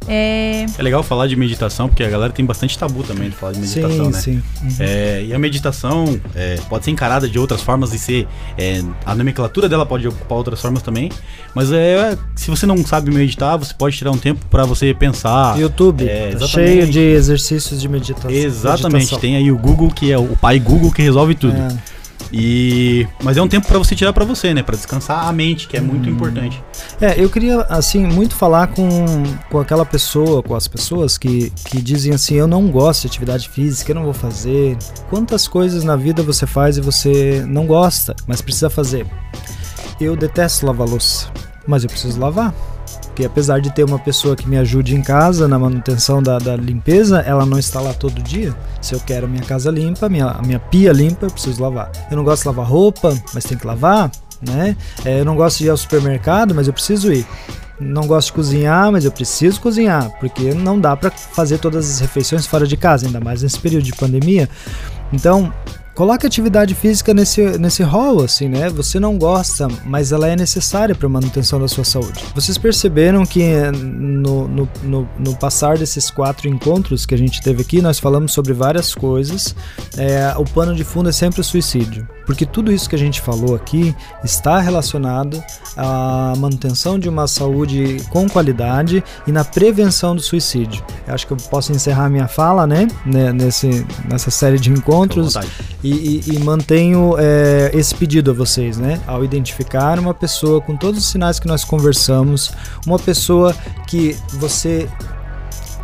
É... 0.08 0.66
é 0.78 0.82
legal 0.82 1.04
falar 1.04 1.28
de 1.28 1.36
meditação, 1.36 1.88
porque 1.88 2.04
a 2.04 2.10
galera 2.10 2.34
tem 2.34 2.44
bastante 2.44 2.78
tabu 2.78 3.04
também 3.04 3.30
de 3.30 3.36
falar 3.36 3.54
de 3.54 3.60
meditação, 3.60 4.06
sim, 4.06 4.12
né? 4.12 4.20
Sim. 4.20 4.44
Uhum. 4.64 4.76
É, 4.80 5.24
e 5.26 5.34
a 5.34 5.40
meditação 5.40 6.20
é, 6.36 6.56
pode 6.70 6.86
ser 6.86 6.92
encarada 6.92 7.30
de 7.30 7.38
outras 7.38 7.62
formas 7.62 7.94
e 7.94 8.00
ser. 8.00 8.28
É, 8.58 8.82
a 9.06 9.14
nomenclatura 9.14 9.70
dela 9.70 9.86
pode 9.86 10.08
ocupar 10.08 10.38
outras 10.38 10.60
formas 10.60 10.82
também. 10.82 11.12
Mas 11.54 11.72
é, 11.72 12.18
se 12.36 12.50
você 12.50 12.66
não 12.66 12.78
sabe 12.86 13.12
meditar, 13.12 13.58
você 13.58 13.74
pode 13.74 13.96
tirar 13.96 14.12
um 14.12 14.18
tempo 14.18 14.44
para 14.50 14.66
você 14.66 14.94
pensar. 14.94 15.60
YouTube, 15.60 16.08
é, 16.08 16.36
tá 16.36 16.48
cheio 16.48 16.88
de 16.88 17.00
exercícios 17.00 17.80
de 17.80 17.88
meditação. 17.88 18.32
Exatamente, 18.32 18.94
meditação. 18.94 19.20
tem 19.20 19.36
aí 19.36 19.52
o 19.52 19.58
Google, 19.58 19.90
que 19.90 20.12
é 20.12 20.18
o 20.18 20.36
pai 20.38 20.60
Google 20.60 20.92
que 20.92 21.02
resolve 21.02 21.36
tudo. 21.36 21.56
É. 21.56 22.01
E 22.32 23.08
mas 23.24 23.38
é 23.38 23.42
um 23.42 23.48
tempo 23.48 23.68
para 23.68 23.78
você 23.78 23.96
tirar 23.96 24.14
para 24.14 24.24
você, 24.24 24.54
né, 24.54 24.64
para 24.64 24.76
descansar 24.76 25.28
a 25.28 25.32
mente, 25.32 25.68
que 25.68 25.76
é 25.76 25.82
muito 25.82 26.10
hum. 26.10 26.14
importante. 26.14 26.62
É, 27.00 27.22
eu 27.22 27.30
queria 27.30 27.62
assim 27.62 28.06
muito 28.06 28.36
falar 28.36 28.68
com, 28.68 28.88
com 29.50 29.60
aquela 29.60 29.86
pessoa, 29.86 30.42
com 30.42 30.56
as 30.56 30.68
pessoas 30.68 31.18
que, 31.18 31.52
que 31.66 31.82
dizem 31.82 32.14
assim, 32.14 32.36
eu 32.36 32.48
não 32.48 32.68
gosto 32.68 33.02
de 33.02 33.08
atividade 33.08 33.50
física, 33.50 33.92
eu 33.92 33.96
não 33.96 34.04
vou 34.04 34.14
fazer. 34.14 34.78
Quantas 35.10 35.48
coisas 35.48 35.84
na 35.84 35.96
vida 35.96 36.24
você 36.24 36.48
faz 36.48 36.78
e 36.78 36.82
você 36.82 37.44
não 37.48 37.66
gosta, 37.66 38.16
mas 38.28 38.42
precisa 38.42 38.70
fazer? 38.70 39.06
Eu 40.00 40.16
detesto 40.16 40.66
lavar 40.66 40.88
louça, 40.88 41.28
mas 41.68 41.84
eu 41.84 41.90
preciso 41.90 42.20
lavar. 42.20 42.54
Porque 43.08 43.26
apesar 43.26 43.60
de 43.60 43.74
ter 43.74 43.84
uma 43.84 44.00
pessoa 44.00 44.36
que 44.36 44.48
me 44.48 44.58
ajude 44.58 44.96
em 44.96 45.02
casa 45.02 45.48
na 45.48 45.60
manutenção 45.60 46.22
da, 46.22 46.38
da 46.38 46.56
limpeza, 46.56 47.20
ela 47.22 47.46
não 47.46 47.60
está 47.60 47.80
lá 47.82 47.94
todo 47.94 48.22
dia. 48.22 48.56
Se 48.82 48.94
eu 48.94 49.00
quero 49.00 49.26
a 49.26 49.30
minha 49.30 49.44
casa 49.44 49.70
limpa, 49.70 50.10
minha, 50.10 50.34
minha 50.46 50.60
pia 50.60 50.92
limpa, 50.92 51.26
eu 51.26 51.32
preciso 51.32 51.62
lavar. 51.62 51.92
Eu 52.10 52.18
não 52.18 52.24
gosto 52.24 52.44
de 52.44 52.48
lavar 52.48 52.66
roupa, 52.66 53.18
mas 53.34 53.44
tem 53.44 53.58
que 53.58 53.66
lavar, 53.66 54.12
né? 54.42 54.76
É, 55.06 55.20
eu 55.20 55.26
não 55.26 55.36
gosto 55.36 55.60
de 55.60 55.66
ir 55.66 55.70
ao 55.70 55.78
supermercado, 55.78 56.56
mas 56.56 56.68
eu 56.68 56.74
preciso 56.74 57.12
ir. 57.12 57.26
Não 57.80 58.06
gosto 58.06 58.28
de 58.28 58.34
cozinhar, 58.34 58.92
mas 58.92 59.06
eu 59.06 59.12
preciso 59.12 59.60
cozinhar, 59.60 60.12
porque 60.20 60.54
não 60.54 60.80
dá 60.80 60.96
para 60.96 61.10
fazer 61.10 61.58
todas 61.58 61.90
as 61.90 62.00
refeições 62.00 62.46
fora 62.46 62.68
de 62.68 62.78
casa, 62.78 63.08
ainda 63.08 63.20
mais 63.20 63.42
nesse 63.42 63.60
período 63.60 63.84
de 63.84 63.94
pandemia. 63.94 64.48
Então, 65.12 65.52
coloque 65.96 66.26
atividade 66.26 66.74
física 66.76 67.14
nesse, 67.14 67.42
nesse 67.58 67.84
rol, 67.84 68.24
assim, 68.24 68.48
né? 68.48 68.70
Você 68.70 69.00
não 69.00 69.18
gosta, 69.18 69.68
mas 69.86 70.12
ela 70.12 70.28
é 70.28 70.36
necessária 70.36 70.96
para 70.96 71.08
a 71.08 71.10
manutenção 71.10 71.60
da 71.60 71.68
sua 71.68 71.84
saúde. 71.84 72.24
Vocês 72.34 72.58
perceberam 72.58 73.26
que 73.26 73.44
no, 73.72 74.48
no, 74.48 74.70
no, 74.84 75.10
no, 75.20 75.36
passar 75.36 75.78
desses 75.78 76.10
quatro 76.10 76.48
encontros 76.48 77.06
que 77.06 77.14
a 77.14 77.18
gente 77.18 77.42
teve 77.42 77.62
aqui, 77.62 77.82
nós 77.82 78.00
falamos 78.00 78.32
sobre 78.32 78.54
várias 78.54 78.94
coisas. 78.96 79.56
É, 79.98 80.34
o 80.38 80.46
pano 80.46 80.76
de 80.76 80.84
fundo 80.84 81.10
é 81.10 81.12
sempre 81.12 81.42
o 81.42 81.44
suicídio, 81.44 82.08
porque 82.32 82.46
tudo 82.46 82.72
isso 82.72 82.90
que 82.90 82.96
a 82.96 82.98
gente 82.98 83.20
falou 83.20 83.54
aqui 83.54 83.94
está 84.24 84.58
relacionado 84.62 85.44
à 85.76 86.34
manutenção 86.38 86.98
de 86.98 87.10
uma 87.10 87.28
saúde 87.28 87.98
com 88.10 88.26
qualidade 88.26 89.04
e 89.28 89.34
na 89.34 89.44
prevenção 89.44 90.16
do 90.16 90.22
suicídio. 90.22 90.82
Eu 91.06 91.14
acho 91.14 91.28
que 91.28 91.34
eu 91.34 91.38
posso 91.50 91.74
encerrar 91.74 92.10
minha 92.10 92.30
fala, 92.30 92.66
né? 92.66 92.88
Nesse, 93.06 93.86
nessa 94.10 94.32
série 94.32 94.58
de 94.58 94.72
encontros 94.72 95.36
e, 95.84 95.92
e, 95.92 96.36
e 96.36 96.40
mantenho 96.40 97.16
é, 97.20 97.70
esse 97.74 97.94
pedido 97.94 98.32
a 98.32 98.34
vocês, 98.34 98.78
né? 98.78 99.02
Ao 99.06 99.26
identificar 99.26 100.00
uma 100.00 100.14
pessoa 100.14 100.62
com 100.62 100.78
todos 100.78 101.02
os 101.02 101.10
sinais 101.10 101.38
que 101.38 101.48
nós 101.48 101.66
conversamos, 101.66 102.54
uma 102.88 102.98
pessoa 102.98 103.54
que 103.88 104.16
você 104.36 104.88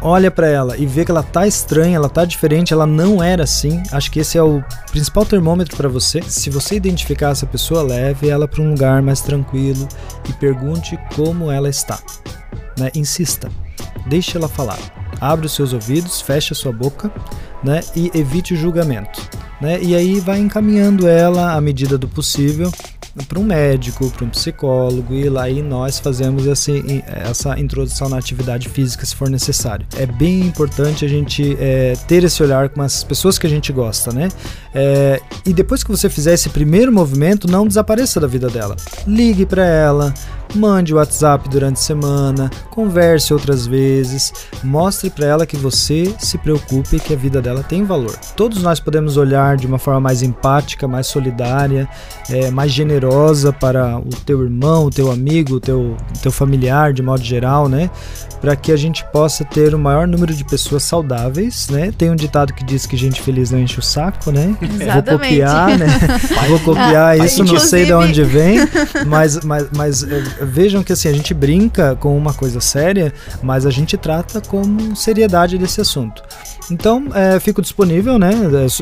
olha 0.01 0.29
para 0.29 0.47
ela 0.47 0.77
e 0.77 0.85
vê 0.85 1.03
que 1.03 1.11
ela 1.11 1.23
tá 1.23 1.47
estranha, 1.47 1.95
ela 1.95 2.09
tá 2.09 2.25
diferente, 2.25 2.73
ela 2.73 2.85
não 2.85 3.21
era 3.21 3.43
assim. 3.43 3.81
Acho 3.91 4.11
que 4.11 4.19
esse 4.19 4.37
é 4.37 4.43
o 4.43 4.63
principal 4.91 5.25
termômetro 5.25 5.75
para 5.75 5.89
você. 5.89 6.21
Se 6.21 6.49
você 6.49 6.75
identificar 6.75 7.31
essa 7.31 7.45
pessoa, 7.45 7.83
leve 7.83 8.29
ela 8.29 8.47
para 8.47 8.61
um 8.61 8.71
lugar 8.71 9.01
mais 9.01 9.21
tranquilo 9.21 9.87
e 10.27 10.33
pergunte 10.33 10.97
como 11.15 11.51
ela 11.51 11.69
está. 11.69 11.99
Né? 12.77 12.91
Insista. 12.95 13.49
Deixe 14.07 14.37
ela 14.37 14.47
falar. 14.47 14.79
Abra 15.19 15.45
os 15.45 15.53
seus 15.53 15.73
ouvidos, 15.73 16.21
feche 16.21 16.53
a 16.53 16.55
sua 16.55 16.71
boca, 16.71 17.11
né? 17.63 17.81
E 17.95 18.11
evite 18.13 18.53
o 18.53 18.57
julgamento 18.57 19.46
né? 19.59 19.79
E 19.81 19.95
aí 19.95 20.19
vai 20.19 20.39
encaminhando 20.39 21.07
ela 21.07 21.53
à 21.53 21.61
medida 21.61 21.97
do 21.97 22.07
possível 22.07 22.71
para 23.25 23.39
um 23.39 23.43
médico, 23.43 24.09
para 24.11 24.25
um 24.25 24.29
psicólogo 24.29 25.13
e 25.13 25.27
lá 25.29 25.49
e 25.49 25.61
nós 25.61 25.99
fazemos 25.99 26.45
essa 26.45 27.59
introdução 27.59 28.09
na 28.09 28.17
atividade 28.17 28.69
física 28.69 29.05
se 29.05 29.15
for 29.15 29.29
necessário. 29.29 29.85
É 29.95 30.05
bem 30.05 30.41
importante 30.41 31.03
a 31.03 31.07
gente 31.07 31.57
é, 31.59 31.93
ter 32.07 32.23
esse 32.23 32.41
olhar 32.43 32.69
com 32.69 32.81
as 32.81 33.03
pessoas 33.03 33.39
que 33.39 33.47
a 33.47 33.49
gente 33.49 33.71
gosta, 33.71 34.11
né? 34.11 34.29
É, 34.73 35.19
e 35.45 35.53
depois 35.53 35.83
que 35.83 35.89
você 35.89 36.09
fizer 36.09 36.33
esse 36.33 36.49
primeiro 36.49 36.91
movimento, 36.91 37.49
não 37.49 37.67
desapareça 37.67 38.19
da 38.19 38.27
vida 38.27 38.49
dela. 38.49 38.75
Ligue 39.07 39.45
para 39.45 39.65
ela, 39.65 40.13
mande 40.55 40.93
o 40.93 40.97
WhatsApp 40.97 41.49
durante 41.49 41.77
a 41.77 41.81
semana, 41.81 42.49
converse 42.69 43.33
outras 43.33 43.65
vezes, 43.65 44.33
mostre 44.63 45.09
para 45.09 45.25
ela 45.25 45.45
que 45.45 45.57
você 45.57 46.13
se 46.19 46.37
preocupe 46.37 46.97
e 46.97 46.99
que 46.99 47.13
a 47.13 47.17
vida 47.17 47.41
dela 47.41 47.63
tem 47.63 47.83
valor. 47.83 48.15
Todos 48.35 48.61
nós 48.61 48.79
podemos 48.79 49.17
olhar 49.17 49.57
de 49.57 49.67
uma 49.67 49.77
forma 49.77 49.99
mais 49.99 50.21
empática, 50.21 50.87
mais 50.87 51.07
solidária, 51.07 51.87
é, 52.29 52.49
mais 52.51 52.71
generosa 52.71 53.51
para 53.51 53.97
o 53.97 54.09
teu 54.25 54.43
irmão, 54.43 54.85
o 54.85 54.89
teu 54.89 55.11
amigo, 55.11 55.55
o 55.55 55.59
teu, 55.59 55.95
o 56.15 56.19
teu 56.21 56.31
familiar, 56.31 56.93
de 56.93 57.01
modo 57.01 57.23
geral, 57.23 57.67
né? 57.67 57.89
Para 58.39 58.55
que 58.55 58.71
a 58.71 58.77
gente 58.77 59.03
possa 59.11 59.43
ter 59.43 59.73
o 59.73 59.79
maior 59.79 60.07
número 60.07 60.33
de 60.33 60.43
pessoas 60.43 60.83
saudáveis, 60.83 61.67
né? 61.69 61.91
Tem 61.97 62.11
um 62.11 62.15
ditado 62.15 62.53
que 62.53 62.63
diz 62.63 62.85
que 62.85 62.95
gente 62.95 63.21
feliz 63.21 63.51
não 63.51 63.59
enche 63.59 63.79
o 63.79 63.83
saco, 63.83 64.31
né? 64.31 64.55
Exatamente. 64.61 65.07
Vou 65.07 65.19
copiar, 65.19 65.77
né? 65.77 65.87
Vou 66.47 66.59
copiar 66.59 67.07
ah, 67.07 67.17
isso, 67.17 67.43
não 67.43 67.59
sei 67.59 67.85
de 67.85 67.93
onde 67.93 68.23
vem, 68.23 68.59
mas, 69.07 69.43
mas, 69.43 69.67
mas 69.75 70.05
vejam 70.41 70.83
que 70.83 70.93
assim, 70.93 71.09
a 71.09 71.13
gente 71.13 71.33
brinca 71.33 71.95
com 71.95 72.17
uma 72.17 72.33
coisa 72.33 72.59
séria, 72.59 73.13
mas 73.41 73.65
a 73.65 73.69
gente 73.69 73.97
trata 73.97 74.41
com 74.41 74.95
seriedade 74.95 75.57
desse 75.57 75.81
assunto. 75.81 76.21
Então, 76.69 77.05
é, 77.13 77.39
fico 77.39 77.61
disponível, 77.61 78.19
né? 78.19 78.31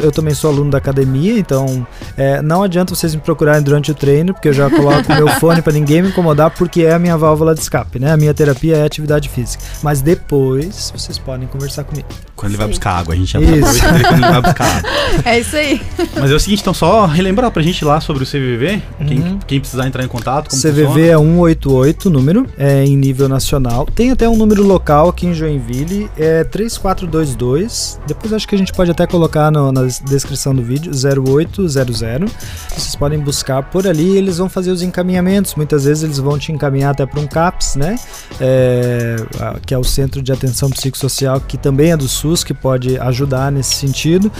Eu 0.01 0.11
também 0.11 0.33
sou 0.33 0.51
aluno 0.51 0.71
da 0.71 0.77
academia, 0.77 1.37
então 1.37 1.85
é, 2.17 2.41
não 2.41 2.63
adianta 2.63 2.95
vocês 2.95 3.13
me 3.13 3.21
procurarem 3.21 3.61
durante 3.61 3.91
o 3.91 3.93
treino, 3.93 4.33
porque 4.33 4.49
eu 4.49 4.53
já 4.53 4.69
coloco 4.69 5.13
meu 5.13 5.27
fone 5.39 5.61
para 5.61 5.73
ninguém 5.73 6.01
me 6.01 6.09
incomodar, 6.09 6.51
porque 6.51 6.83
é 6.83 6.93
a 6.93 6.99
minha 6.99 7.17
válvula 7.17 7.53
de 7.53 7.61
escape, 7.61 7.99
né? 7.99 8.11
A 8.11 8.17
minha 8.17 8.33
terapia 8.33 8.77
é 8.77 8.85
atividade 8.85 9.29
física. 9.29 9.63
Mas 9.83 10.01
depois 10.01 10.91
vocês 10.95 11.17
podem 11.17 11.47
conversar 11.47 11.83
comigo. 11.83 12.07
Quando 12.35 12.51
ele 12.51 12.57
vai 12.57 12.67
buscar 12.67 12.91
água, 12.91 13.13
a 13.13 13.17
gente 13.17 13.31
já 13.31 13.39
isso. 13.39 13.81
quando 13.81 14.13
ele 14.13 14.19
vai 14.19 14.41
buscar 14.41 14.77
água. 14.77 14.89
É 15.23 15.39
isso 15.39 15.55
aí. 15.55 15.81
Mas 16.19 16.31
é 16.31 16.35
o 16.35 16.39
seguinte, 16.39 16.61
então 16.61 16.73
só 16.73 17.05
relembrar 17.05 17.49
pra 17.49 17.61
gente 17.61 17.85
lá 17.85 18.01
sobre 18.01 18.23
o 18.23 18.25
CVV, 18.25 18.81
uhum. 18.99 19.05
quem, 19.07 19.39
quem, 19.47 19.59
precisar 19.59 19.87
entrar 19.87 20.03
em 20.03 20.07
contato, 20.07 20.49
como 20.49 20.61
CVV 20.61 20.85
funciona. 20.85 21.07
é 21.07 21.17
188 21.17 22.09
número, 22.09 22.47
é 22.57 22.83
em 22.83 22.97
nível 22.97 23.29
nacional. 23.29 23.87
Tem 23.93 24.11
até 24.11 24.27
um 24.27 24.35
número 24.35 24.63
local 24.63 25.09
aqui 25.09 25.25
em 25.25 25.33
Joinville, 25.33 26.09
é 26.17 26.43
3422. 26.43 27.74
Depois 28.07 28.33
acho 28.33 28.47
que 28.47 28.55
a 28.55 28.57
gente 28.57 28.73
pode 28.73 28.91
até 28.91 29.05
colocar 29.07 29.51
no, 29.51 29.71
na 29.71 29.83
descrição 29.83 30.53
do 30.53 30.63
vídeo, 30.63 30.91
0800. 30.91 31.73
Vocês 31.73 32.95
podem 32.95 33.19
buscar 33.19 33.63
por 33.63 33.87
ali 33.87 34.17
eles 34.17 34.37
vão 34.37 34.49
fazer 34.49 34.71
os 34.71 34.81
encaminhamentos. 34.81 35.55
Muitas 35.55 35.85
vezes 35.85 36.03
eles 36.03 36.17
vão 36.17 36.37
te 36.37 36.51
encaminhar 36.51 36.91
até 36.91 37.05
para 37.05 37.19
um 37.19 37.27
CAPS, 37.27 37.75
né? 37.75 37.97
É, 38.39 39.15
que 39.65 39.73
é 39.73 39.77
o 39.77 39.83
Centro 39.83 40.21
de 40.21 40.31
Atenção 40.31 40.69
Psicossocial, 40.69 41.39
que 41.41 41.57
também 41.57 41.91
é 41.91 41.97
do 41.97 42.07
SUS, 42.07 42.43
que 42.43 42.53
pode 42.53 42.97
ajudar 42.99 43.51
nesse 43.51 43.75
sentido 43.75 44.31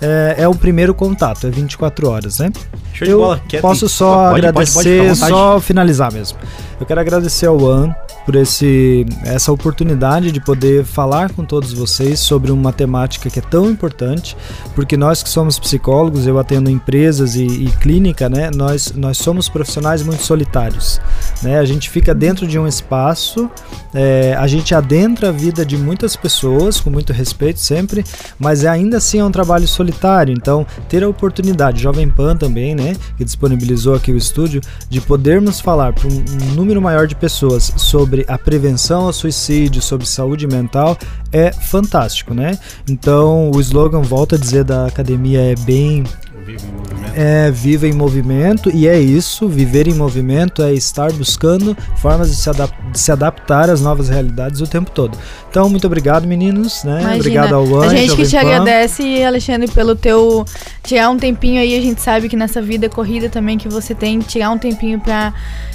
é, 0.00 0.36
é, 0.38 0.48
o 0.48 0.54
primeiro 0.54 0.94
contato, 0.94 1.46
é 1.46 1.50
24 1.50 2.08
horas, 2.08 2.38
né? 2.38 2.50
Show 2.92 3.06
eu 3.06 3.18
bola. 3.18 3.42
posso 3.60 3.88
só 3.88 4.30
pode, 4.30 4.46
agradecer, 4.46 4.98
pode, 4.98 5.18
pode, 5.18 5.30
só 5.30 5.60
finalizar 5.60 6.12
mesmo. 6.12 6.38
Eu 6.80 6.86
quero 6.86 7.00
agradecer 7.00 7.46
ao 7.46 7.62
One 7.62 7.94
por 8.24 8.36
esse, 8.36 9.06
essa 9.24 9.52
oportunidade 9.52 10.32
de 10.32 10.40
poder 10.40 10.84
falar 10.84 11.32
com 11.32 11.44
todos 11.44 11.72
vocês 11.72 12.20
sobre 12.20 12.50
uma 12.50 12.72
temática 12.72 13.28
que 13.28 13.38
é 13.38 13.42
tão 13.42 13.70
importante, 13.70 14.36
porque 14.74 14.96
nós 14.96 15.22
que 15.22 15.28
somos 15.28 15.58
psicólogos, 15.58 16.26
eu 16.26 16.38
atendo 16.38 16.70
empresas 16.70 17.34
e, 17.34 17.44
e 17.44 17.70
clínica, 17.80 18.28
né? 18.28 18.50
Nós, 18.54 18.92
nós 18.92 19.18
somos 19.18 19.48
profissionais 19.48 20.02
muito 20.02 20.22
solitários, 20.22 21.00
né? 21.42 21.58
A 21.58 21.64
gente 21.64 21.90
fica 21.90 22.14
dentro 22.14 22.46
de 22.46 22.58
um 22.58 22.66
espaço, 22.66 23.50
é, 23.92 24.34
a 24.38 24.46
gente 24.46 24.74
adentra 24.74 25.28
a 25.28 25.32
vida 25.32 25.64
de 25.64 25.76
muitas 25.76 26.16
pessoas, 26.16 26.80
com 26.80 26.88
muito 26.88 27.12
respeito 27.12 27.60
sempre, 27.60 28.04
mas 28.38 28.64
ainda 28.64 28.96
assim 28.96 29.18
é 29.18 29.24
um 29.24 29.30
trabalho 29.30 29.68
solitário 29.68 29.89
Então, 30.32 30.66
ter 30.88 31.02
a 31.02 31.08
oportunidade, 31.08 31.82
Jovem 31.82 32.08
Pan 32.08 32.36
também, 32.36 32.74
né, 32.74 32.96
que 33.16 33.24
disponibilizou 33.24 33.94
aqui 33.94 34.12
o 34.12 34.16
estúdio, 34.16 34.60
de 34.88 35.00
podermos 35.00 35.60
falar 35.60 35.92
para 35.92 36.08
um 36.08 36.54
número 36.54 36.80
maior 36.80 37.06
de 37.06 37.14
pessoas 37.14 37.72
sobre 37.76 38.24
a 38.28 38.38
prevenção 38.38 39.06
ao 39.06 39.12
suicídio, 39.12 39.82
sobre 39.82 40.06
saúde 40.06 40.46
mental, 40.46 40.96
é 41.32 41.52
fantástico, 41.52 42.34
né? 42.34 42.58
Então, 42.88 43.50
o 43.54 43.60
slogan, 43.60 44.02
volta 44.02 44.36
a 44.36 44.38
dizer, 44.38 44.64
da 44.64 44.86
academia 44.86 45.40
é 45.40 45.54
bem 45.54 46.04
Viva 46.50 46.66
em 46.66 46.72
movimento. 46.72 47.12
É, 47.16 47.50
viva 47.50 47.86
em 47.88 47.92
movimento, 47.92 48.70
e 48.72 48.88
é 48.88 48.98
isso, 48.98 49.48
viver 49.48 49.86
em 49.86 49.94
movimento 49.94 50.62
é 50.62 50.72
estar 50.72 51.12
buscando 51.12 51.76
formas 51.96 52.30
de 52.30 52.36
se, 52.36 52.48
adap 52.48 52.72
de 52.92 52.98
se 52.98 53.12
adaptar 53.12 53.70
às 53.70 53.80
novas 53.80 54.08
realidades 54.08 54.60
o 54.60 54.66
tempo 54.66 54.90
todo. 54.90 55.16
Então, 55.48 55.68
muito 55.68 55.86
obrigado, 55.86 56.26
meninos, 56.26 56.84
né? 56.84 57.00
Imagina, 57.00 57.16
obrigado 57.16 57.54
ao 57.54 57.64
Anjo, 57.64 57.90
A 57.90 57.96
gente 57.96 58.16
que 58.16 58.26
te 58.26 58.36
agradece, 58.36 59.22
Alexandre, 59.24 59.68
pelo 59.70 59.94
teu 59.94 60.44
tirar 60.82 61.10
um 61.10 61.16
tempinho 61.16 61.60
aí, 61.60 61.76
a 61.76 61.82
gente 61.82 62.00
sabe 62.00 62.28
que 62.28 62.36
nessa 62.36 62.62
vida 62.62 62.88
corrida 62.88 63.28
também 63.28 63.58
que 63.58 63.68
você 63.68 63.94
tem, 63.94 64.18
tirar 64.20 64.50
um 64.50 64.58
tempinho 64.58 65.00
pra 65.00 65.32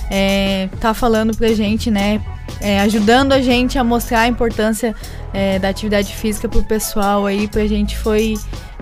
é, 0.10 0.70
tá 0.80 0.94
falando 0.94 1.36
pra 1.36 1.50
gente, 1.50 1.90
né? 1.90 2.22
É, 2.62 2.80
ajudando 2.82 3.34
a 3.34 3.42
gente 3.42 3.78
a 3.78 3.84
mostrar 3.84 4.22
a 4.22 4.28
importância 4.28 4.96
é, 5.34 5.60
da 5.60 5.70
atividade 5.70 6.16
física 6.16 6.48
pro 6.48 6.64
pessoal 6.64 7.26
aí, 7.26 7.48
pra 7.48 7.66
gente 7.68 7.98
foi 7.98 8.36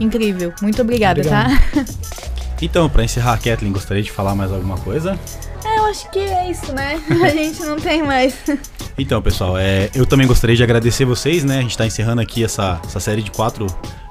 incrível. 0.04 0.54
Muito 0.62 0.82
obrigada, 0.82 1.24
tá? 1.24 1.48
Obrigado. 1.48 1.86
tá? 1.86 1.94
Então, 2.64 2.90
para 2.90 3.04
encerrar, 3.04 3.38
Kathleen, 3.40 3.74
gostaria 3.74 4.02
de 4.02 4.10
falar 4.10 4.36
mais 4.36 4.50
alguma 4.50 4.78
coisa? 4.78 5.20
É, 5.66 5.80
eu 5.80 5.86
acho 5.86 6.10
que 6.10 6.20
é 6.20 6.50
isso, 6.50 6.72
né? 6.72 7.02
A 7.22 7.30
gente 7.30 7.62
não 7.64 7.78
tem 7.78 8.02
mais. 8.04 8.36
Então, 8.96 9.20
pessoal, 9.24 9.58
é, 9.58 9.90
eu 9.96 10.06
também 10.06 10.28
gostaria 10.28 10.56
de 10.56 10.62
agradecer 10.62 11.04
vocês, 11.04 11.44
né? 11.44 11.58
A 11.58 11.62
gente 11.62 11.72
está 11.72 11.84
encerrando 11.84 12.22
aqui 12.22 12.44
essa, 12.44 12.80
essa 12.86 13.00
série 13.00 13.24
de 13.24 13.32
quatro 13.32 13.66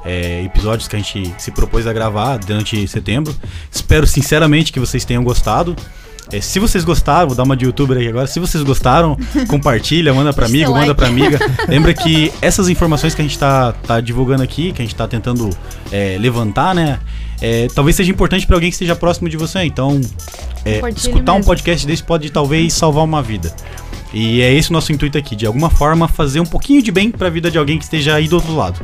é, 0.04 0.42
episódios 0.42 0.88
que 0.88 0.96
a 0.96 0.98
gente 0.98 1.32
se 1.38 1.52
propôs 1.52 1.86
a 1.86 1.92
gravar 1.92 2.38
durante 2.38 2.88
setembro. 2.88 3.32
Espero 3.70 4.08
sinceramente 4.08 4.72
que 4.72 4.80
vocês 4.80 5.04
tenham 5.04 5.22
gostado. 5.22 5.76
É, 6.30 6.40
se 6.40 6.58
vocês 6.58 6.84
gostaram, 6.84 7.28
vou 7.28 7.36
dar 7.36 7.42
uma 7.42 7.56
de 7.56 7.64
youtuber 7.64 7.96
aqui 7.96 8.08
agora. 8.08 8.26
Se 8.26 8.38
vocês 8.38 8.62
gostaram, 8.62 9.16
compartilha, 9.48 10.14
manda 10.14 10.32
pra 10.32 10.46
amigo, 10.46 10.72
manda 10.72 10.94
pra 10.94 11.08
amiga. 11.08 11.38
Lembra 11.68 11.92
que 11.92 12.32
essas 12.40 12.68
informações 12.68 13.14
que 13.14 13.20
a 13.20 13.24
gente 13.24 13.38
tá, 13.38 13.72
tá 13.72 14.00
divulgando 14.00 14.42
aqui, 14.42 14.72
que 14.72 14.80
a 14.80 14.84
gente 14.84 14.94
tá 14.94 15.08
tentando 15.08 15.50
é, 15.90 16.16
levantar, 16.20 16.74
né? 16.74 16.98
É, 17.40 17.66
talvez 17.74 17.96
seja 17.96 18.10
importante 18.10 18.46
para 18.46 18.54
alguém 18.54 18.70
que 18.70 18.74
esteja 18.74 18.94
próximo 18.94 19.28
de 19.28 19.36
você. 19.36 19.64
Então, 19.64 20.00
é, 20.64 20.80
escutar 20.90 21.32
mesmo. 21.32 21.38
um 21.38 21.42
podcast 21.42 21.86
desse 21.86 22.02
pode 22.02 22.30
talvez 22.30 22.72
salvar 22.72 23.04
uma 23.04 23.20
vida. 23.22 23.52
E 24.14 24.40
é 24.42 24.52
esse 24.52 24.70
o 24.70 24.72
nosso 24.72 24.92
intuito 24.92 25.16
aqui, 25.18 25.34
de 25.34 25.46
alguma 25.46 25.70
forma 25.70 26.06
fazer 26.06 26.38
um 26.38 26.46
pouquinho 26.46 26.82
de 26.82 26.92
bem 26.92 27.10
para 27.10 27.26
a 27.26 27.30
vida 27.30 27.50
de 27.50 27.58
alguém 27.58 27.78
que 27.78 27.84
esteja 27.84 28.14
aí 28.14 28.28
do 28.28 28.36
outro 28.36 28.54
lado. 28.54 28.80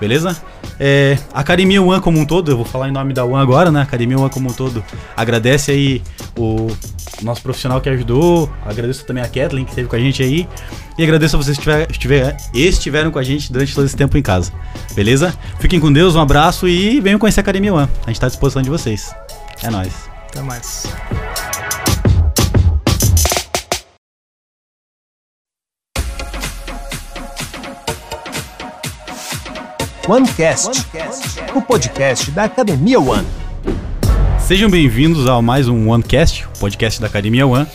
Beleza? 0.00 0.36
É, 0.80 1.18
a 1.32 1.40
Academia 1.40 1.82
One 1.82 2.00
como 2.00 2.18
um 2.18 2.24
todo, 2.24 2.50
eu 2.50 2.56
vou 2.56 2.64
falar 2.64 2.88
em 2.88 2.92
nome 2.92 3.12
da 3.12 3.24
One 3.24 3.42
agora, 3.42 3.70
né? 3.70 3.80
A 3.80 3.82
Academia 3.82 4.18
One 4.18 4.30
como 4.30 4.48
um 4.48 4.52
todo 4.52 4.84
agradece 5.16 5.70
aí 5.70 6.02
o 6.36 6.68
nosso 7.22 7.42
profissional 7.42 7.80
que 7.80 7.88
ajudou, 7.88 8.50
agradeço 8.64 9.04
também 9.04 9.22
a 9.22 9.26
Kathleen 9.26 9.64
que 9.64 9.70
esteve 9.70 9.88
com 9.88 9.96
a 9.96 9.98
gente 9.98 10.22
aí 10.22 10.48
e 10.96 11.02
agradeço 11.02 11.36
a 11.36 11.38
vocês 11.38 11.56
que 11.56 11.62
estiver, 11.62 11.90
estiver, 11.90 12.36
estiveram 12.54 13.10
com 13.10 13.18
a 13.18 13.22
gente 13.22 13.52
durante 13.52 13.74
todo 13.74 13.86
esse 13.86 13.96
tempo 13.96 14.16
em 14.16 14.22
casa, 14.22 14.52
beleza? 14.94 15.34
Fiquem 15.58 15.80
com 15.80 15.92
Deus, 15.92 16.14
um 16.14 16.20
abraço 16.20 16.68
e 16.68 17.00
venham 17.00 17.18
conhecer 17.18 17.40
a 17.40 17.42
Academia 17.42 17.74
One, 17.74 17.88
a 18.02 18.06
gente 18.06 18.16
está 18.16 18.26
à 18.26 18.30
disposição 18.30 18.62
de 18.62 18.70
vocês. 18.70 19.12
É 19.62 19.70
nóis. 19.70 19.92
Até 20.28 20.42
mais. 20.42 20.86
OneCast, 30.08 30.86
o 31.54 31.60
podcast 31.60 32.30
da 32.30 32.44
Academia 32.44 32.98
One. 32.98 33.26
Sejam 34.40 34.70
bem-vindos 34.70 35.28
a 35.28 35.42
mais 35.42 35.68
um 35.68 35.90
OneCast, 35.90 36.46
o 36.46 36.58
podcast 36.58 36.98
da 36.98 37.08
Academia 37.08 37.46
One. 37.46 37.66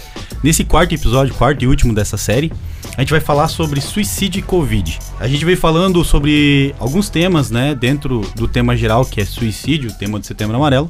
Nesse 0.41 0.63
quarto 0.63 0.95
episódio, 0.95 1.35
quarto 1.35 1.63
e 1.63 1.67
último 1.67 1.93
dessa 1.93 2.17
série, 2.17 2.51
a 2.97 3.01
gente 3.01 3.11
vai 3.11 3.19
falar 3.19 3.49
sobre 3.49 3.79
suicídio 3.79 4.39
e 4.39 4.41
Covid. 4.41 4.97
A 5.19 5.27
gente 5.27 5.45
veio 5.45 5.59
falando 5.59 6.03
sobre 6.03 6.73
alguns 6.79 7.07
temas, 7.07 7.51
né, 7.51 7.75
dentro 7.75 8.21
do 8.35 8.47
tema 8.47 8.75
geral 8.75 9.05
que 9.05 9.21
é 9.21 9.25
suicídio, 9.25 9.93
tema 9.93 10.19
de 10.19 10.25
Setembro 10.25 10.55
Amarelo. 10.55 10.87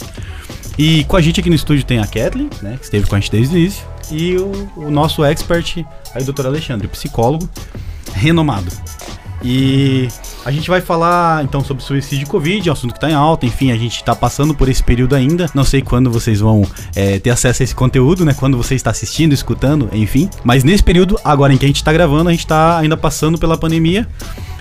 E 0.77 1.03
com 1.03 1.17
a 1.17 1.21
gente 1.21 1.41
aqui 1.41 1.49
no 1.49 1.57
estúdio 1.57 1.83
tem 1.83 1.99
a 1.99 2.07
Kathleen, 2.07 2.49
né, 2.61 2.77
que 2.77 2.85
esteve 2.85 3.05
com 3.05 3.17
a 3.17 3.19
gente 3.19 3.29
desde 3.29 3.53
o 3.53 3.59
início, 3.59 3.85
e 4.09 4.37
o, 4.37 4.71
o 4.77 4.89
nosso 4.89 5.25
expert, 5.25 5.83
aí, 6.15 6.23
o 6.23 6.31
Dr. 6.31 6.45
Alexandre, 6.45 6.87
psicólogo 6.87 7.49
renomado. 8.13 8.71
E 9.43 10.07
a 10.45 10.51
gente 10.51 10.69
vai 10.69 10.79
falar 10.79 11.43
então 11.43 11.63
sobre 11.63 11.83
suicídio 11.83 12.23
e 12.23 12.27
Covid, 12.27 12.69
assunto 12.69 12.91
que 12.91 12.97
está 12.97 13.09
em 13.09 13.13
alta, 13.13 13.45
enfim, 13.45 13.71
a 13.71 13.77
gente 13.77 13.97
está 13.97 14.15
passando 14.15 14.53
por 14.53 14.69
esse 14.69 14.81
período 14.81 15.15
ainda. 15.15 15.49
Não 15.53 15.63
sei 15.65 15.81
quando 15.81 16.09
vocês 16.09 16.39
vão 16.39 16.65
é, 16.95 17.19
ter 17.19 17.29
acesso 17.29 17.61
a 17.61 17.65
esse 17.65 17.75
conteúdo, 17.75 18.23
né? 18.23 18.33
Quando 18.33 18.55
você 18.55 18.75
está 18.75 18.91
assistindo, 18.91 19.33
escutando, 19.33 19.89
enfim. 19.91 20.29
Mas 20.43 20.63
nesse 20.63 20.83
período, 20.83 21.19
agora 21.23 21.53
em 21.53 21.57
que 21.57 21.65
a 21.65 21.67
gente 21.67 21.77
está 21.77 21.91
gravando, 21.91 22.29
a 22.29 22.31
gente 22.31 22.41
está 22.41 22.77
ainda 22.77 22.95
passando 22.95 23.37
pela 23.37 23.57
pandemia, 23.57 24.07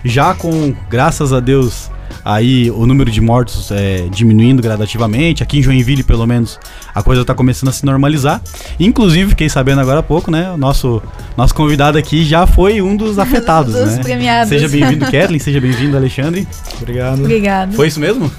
já 0.05 0.35
com, 0.35 0.75
graças 0.91 1.33
a 1.33 1.39
Deus, 1.39 1.91
aí 2.25 2.71
o 2.71 2.87
número 2.87 3.11
de 3.11 3.21
mortos 3.21 3.71
é, 3.71 4.07
diminuindo 4.11 4.63
gradativamente. 4.63 5.43
Aqui 5.43 5.59
em 5.59 5.63
Joinville, 5.63 6.03
pelo 6.03 6.27
menos, 6.27 6.59
a 6.95 7.03
coisa 7.03 7.23
está 7.23 7.35
começando 7.35 7.69
a 7.69 7.73
se 7.73 7.85
normalizar. 7.85 8.41
Inclusive, 8.79 9.31
fiquei 9.31 9.49
sabendo 9.49 9.81
agora 9.81 10.01
há 10.01 10.03
pouco, 10.03 10.31
né? 10.31 10.51
O 10.51 10.57
nosso, 10.57 11.03
nosso 11.37 11.55
convidado 11.55 11.99
aqui 11.99 12.25
já 12.25 12.47
foi 12.47 12.81
um 12.81 12.97
dos 12.97 13.19
afetados, 13.21 13.75
dos 13.75 13.97
né? 13.97 14.03
premiados. 14.03 14.49
Seja 14.49 14.69
bem-vindo, 14.69 15.05
Kathleen. 15.11 15.39
Seja 15.39 15.61
bem-vindo, 15.61 15.97
Alexandre. 15.97 16.47
Obrigado. 16.81 17.21
Obrigado. 17.21 17.73
Foi 17.75 17.89
isso 17.89 18.01
mesmo? 18.01 18.31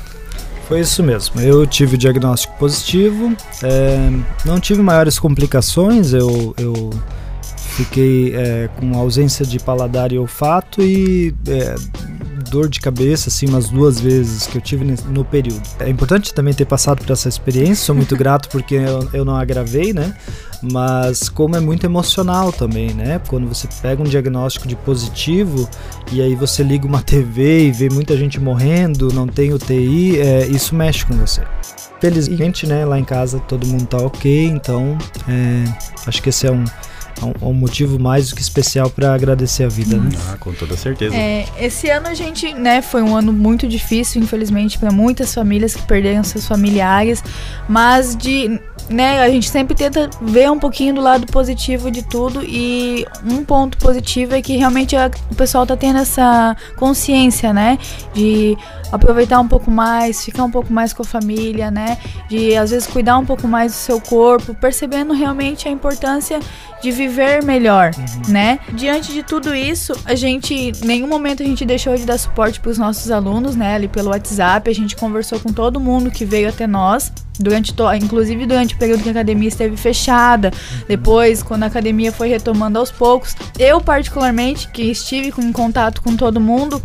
Foi 0.68 0.80
isso 0.80 1.04
mesmo. 1.04 1.42
Eu 1.42 1.68
tive 1.68 1.96
o 1.96 1.98
diagnóstico 1.98 2.56
positivo, 2.58 3.36
é, 3.62 4.10
não 4.46 4.60
tive 4.60 4.82
maiores 4.82 5.20
complicações, 5.20 6.14
eu, 6.14 6.56
eu 6.58 6.90
fiquei 7.76 8.34
é, 8.36 8.70
com 8.80 8.98
ausência 8.98 9.46
de 9.46 9.60
paladar 9.60 10.12
e 10.12 10.18
olfato 10.18 10.82
e 10.82 11.34
é, 11.48 11.76
dor 12.54 12.70
de 12.70 12.80
cabeça, 12.80 13.30
assim, 13.30 13.48
umas 13.48 13.68
duas 13.68 14.00
vezes 14.00 14.46
que 14.46 14.56
eu 14.56 14.62
tive 14.62 14.86
no 15.10 15.26
período. 15.26 15.64
É 15.80 15.90
importante 15.90 16.32
também 16.32 16.54
ter 16.54 16.66
passado 16.66 17.04
por 17.04 17.12
essa 17.12 17.28
experiência, 17.28 17.84
sou 17.84 17.96
muito 17.96 18.16
grato 18.18 18.48
porque 18.50 18.76
eu, 18.76 19.10
eu 19.12 19.26
não 19.26 19.36
agravei, 19.36 19.92
né? 19.92 20.16
Mas 20.62 21.28
como 21.30 21.56
é 21.56 21.60
muito 21.60 21.84
emocional 21.84 22.54
também, 22.54 22.94
né? 22.94 23.20
Quando 23.28 23.48
você 23.48 23.68
pega 23.82 24.02
um 24.04 24.06
diagnóstico 24.06 24.68
de 24.68 24.76
positivo 24.76 25.68
e 26.12 26.22
aí 26.22 26.36
você 26.36 26.62
liga 26.62 26.86
uma 26.86 27.02
TV 27.02 27.68
e 27.68 27.72
vê 27.72 27.90
muita 27.90 28.16
gente 28.16 28.40
morrendo, 28.40 29.12
não 29.12 29.28
tem 29.28 29.52
UTI, 29.52 30.20
é, 30.20 30.46
isso 30.46 30.76
mexe 30.76 31.06
com 31.06 31.16
você. 31.16 31.42
Felizmente, 32.00 32.68
né, 32.68 32.86
lá 32.86 33.00
em 33.00 33.04
casa 33.04 33.40
todo 33.40 33.66
mundo 33.66 33.86
tá 33.86 33.98
ok, 33.98 34.46
então 34.48 34.98
é, 35.28 35.64
acho 36.06 36.22
que 36.22 36.30
esse 36.30 36.46
é 36.46 36.52
um 36.52 36.66
um, 37.22 37.50
um, 37.50 37.54
motivo 37.54 38.00
mais 38.00 38.30
do 38.30 38.36
que 38.36 38.42
especial 38.42 38.90
para 38.90 39.14
agradecer 39.14 39.64
a 39.64 39.70
vida, 39.70 39.98
né? 39.98 40.10
Ah, 40.30 40.38
com 40.38 40.54
toda 40.54 40.76
certeza. 40.76 41.16
É, 41.16 41.46
esse 41.60 41.90
ano 41.90 42.08
a 42.08 42.14
gente, 42.14 42.54
né, 42.54 42.82
foi 42.82 43.02
um 43.02 43.16
ano 43.16 43.32
muito 43.32 43.68
difícil, 43.68 44.22
infelizmente, 44.22 44.78
para 44.78 44.92
muitas 44.92 45.34
famílias 45.34 45.76
que 45.76 45.82
perderam 45.84 46.24
seus 46.24 46.48
familiares, 46.48 47.24
mas 47.68 48.16
de 48.16 48.60
né, 48.90 49.22
a 49.22 49.30
gente 49.30 49.50
sempre 49.50 49.76
tenta 49.76 50.10
ver 50.22 50.52
um 50.52 50.60
pouquinho 50.60 50.96
do 50.96 51.02
lado 51.02 51.26
positivo 51.28 51.90
de 51.90 52.04
tudo 52.04 52.44
e 52.44 53.06
um 53.24 53.44
ponto 53.44 53.78
positivo 53.78 54.36
é 54.36 54.42
que 54.42 54.58
realmente 54.58 54.96
a, 54.96 55.10
o 55.32 55.36
pessoal 55.36 55.66
tá 55.66 55.78
tendo 55.78 56.00
essa 56.00 56.56
consciência, 56.76 57.54
né, 57.54 57.78
de 58.14 58.58
aproveitar 58.92 59.40
um 59.40 59.48
pouco 59.48 59.72
mais, 59.72 60.24
ficar 60.24 60.44
um 60.44 60.52
pouco 60.52 60.72
mais 60.72 60.92
com 60.92 61.02
a 61.02 61.06
família, 61.06 61.72
né, 61.72 61.98
de 62.28 62.56
às 62.56 62.72
vezes 62.72 62.88
cuidar 62.88 63.18
um 63.18 63.26
pouco 63.26 63.48
mais 63.48 63.72
do 63.72 63.76
seu 63.76 64.02
corpo, 64.02 64.54
percebendo 64.54 65.14
realmente 65.14 65.68
a 65.68 65.72
importância 65.72 66.40
de 66.82 66.92
viver 66.92 67.03
melhor, 67.44 67.92
uhum. 67.98 68.32
né? 68.34 68.60
Diante 68.74 69.12
de 69.12 69.24
tudo 69.24 69.56
isso, 69.56 69.94
a 70.06 70.16
gente, 70.16 70.54
em 70.54 70.72
nenhum 70.86 71.08
momento 71.08 71.44
a 71.44 71.46
gente 71.46 71.66
deixou 71.66 71.96
de 71.96 72.06
dar 72.06 72.18
suporte 72.18 72.60
para 72.60 72.72
os 72.72 72.78
nossos 72.78 73.12
alunos, 73.12 73.56
né? 73.56 73.76
Ali 73.76 73.88
pelo 73.88 74.10
WhatsApp, 74.10 74.70
a 74.70 74.74
gente 74.74 74.96
conversou 74.96 75.40
com 75.40 75.52
todo 75.52 75.80
mundo 75.80 76.12
que 76.12 76.26
veio 76.26 76.50
até 76.50 76.68
nós 76.68 77.12
durante 77.40 77.74
to 77.74 77.92
inclusive 77.96 78.46
durante 78.46 78.76
o 78.76 78.78
período 78.78 79.02
que 79.02 79.10
a 79.10 79.12
academia 79.12 79.48
esteve 79.48 79.76
fechada, 79.76 80.50
uhum. 80.50 80.84
depois 80.88 81.42
quando 81.42 81.64
a 81.64 81.66
academia 81.66 82.12
foi 82.12 82.30
retomando 82.30 82.78
aos 82.78 82.92
poucos, 82.92 83.36
eu 83.58 83.82
particularmente 83.82 84.68
que 84.70 84.84
estive 84.84 85.34
em 85.40 85.52
contato 85.52 86.02
com 86.02 86.16
todo 86.16 86.40
mundo, 86.40 86.82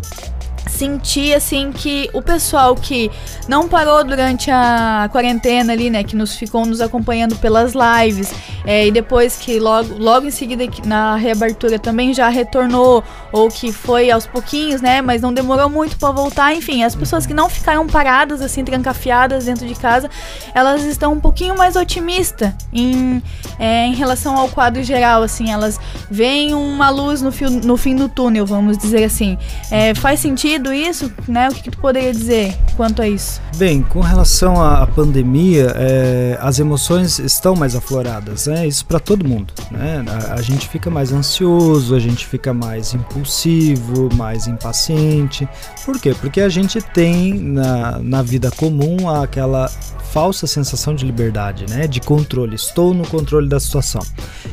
senti 0.67 1.33
assim 1.33 1.71
que 1.71 2.09
o 2.13 2.21
pessoal 2.21 2.75
que 2.75 3.09
não 3.47 3.67
parou 3.67 4.03
durante 4.03 4.51
a 4.51 5.09
quarentena 5.11 5.73
ali, 5.73 5.89
né, 5.89 6.03
que 6.03 6.15
nos 6.15 6.35
ficou 6.35 6.65
nos 6.65 6.81
acompanhando 6.81 7.35
pelas 7.37 7.73
lives, 7.73 8.31
é, 8.65 8.87
e 8.87 8.91
depois 8.91 9.37
que 9.37 9.59
logo, 9.59 9.95
logo 9.97 10.27
em 10.27 10.31
seguida 10.31 10.63
na 10.85 11.15
reabertura 11.15 11.79
também 11.79 12.13
já 12.13 12.29
retornou, 12.29 13.03
ou 13.31 13.49
que 13.49 13.71
foi 13.71 14.11
aos 14.11 14.27
pouquinhos, 14.27 14.81
né, 14.81 15.01
mas 15.01 15.21
não 15.21 15.33
demorou 15.33 15.69
muito 15.69 15.97
para 15.97 16.11
voltar, 16.11 16.53
enfim, 16.53 16.83
as 16.83 16.95
pessoas 16.95 17.25
que 17.25 17.33
não 17.33 17.49
ficaram 17.49 17.87
paradas 17.87 18.41
assim, 18.41 18.63
trancafiadas 18.63 19.45
dentro 19.45 19.65
de 19.65 19.75
casa, 19.75 20.09
elas 20.53 20.83
estão 20.83 21.13
um 21.13 21.19
pouquinho 21.19 21.57
mais 21.57 21.75
otimistas 21.75 22.53
em, 22.73 23.21
é, 23.57 23.85
em 23.85 23.95
relação 23.95 24.35
ao 24.37 24.49
quadro 24.49 24.83
geral, 24.83 25.23
assim, 25.23 25.51
elas 25.51 25.79
veem 26.09 26.53
uma 26.53 26.89
luz 26.89 27.21
no, 27.21 27.31
fio, 27.31 27.49
no 27.49 27.77
fim 27.77 27.95
do 27.95 28.09
túnel, 28.09 28.45
vamos 28.45 28.77
dizer 28.77 29.03
assim. 29.03 29.37
É, 29.71 29.93
faz 29.95 30.19
sentido 30.19 30.48
sentido 30.49 30.73
isso, 30.73 31.11
né? 31.27 31.47
O 31.49 31.53
que, 31.53 31.63
que, 31.63 31.71
tu 31.71 31.77
poderia 31.77 32.11
dizer 32.11 32.57
quanto 32.75 33.01
a 33.01 33.07
isso? 33.07 33.39
Bem, 33.55 33.83
com 33.83 33.99
relação 33.99 34.61
à 34.61 34.87
pandemia, 34.87 35.71
é, 35.75 36.37
as 36.41 36.59
emoções 36.59 37.19
estão 37.19 37.55
mais 37.55 37.75
afloradas, 37.75 38.47
né? 38.47 38.67
Isso 38.67 38.85
para 38.85 38.99
todo 38.99 39.27
mundo, 39.27 39.53
né? 39.69 40.03
A, 40.07 40.35
a, 40.35 40.41
gente 40.41 40.67
fica 40.67 40.89
mais 40.89 41.11
ansioso, 41.11 41.95
a 41.95 41.99
gente 41.99 42.25
fica 42.25 42.53
mais 42.53 42.93
impulsivo, 42.93 44.09
mais 44.15 44.47
impaciente. 44.47 45.47
Por 45.85 45.99
quê? 45.99 46.15
Porque 46.19 46.41
a 46.41 46.49
gente 46.49 46.81
tem 46.81 47.33
na, 47.33 47.99
na 47.99 48.21
vida 48.23 48.49
comum 48.51 49.07
aquela 49.07 49.69
falsa 50.11 50.47
sensação 50.47 50.95
de 50.95 51.05
liberdade, 51.05 51.65
né? 51.69 51.85
De 51.85 51.99
controle. 51.99 52.55
Estou 52.55 52.93
no 52.93 53.07
controle 53.07 53.47
da 53.47 53.59
situação. 53.59 54.01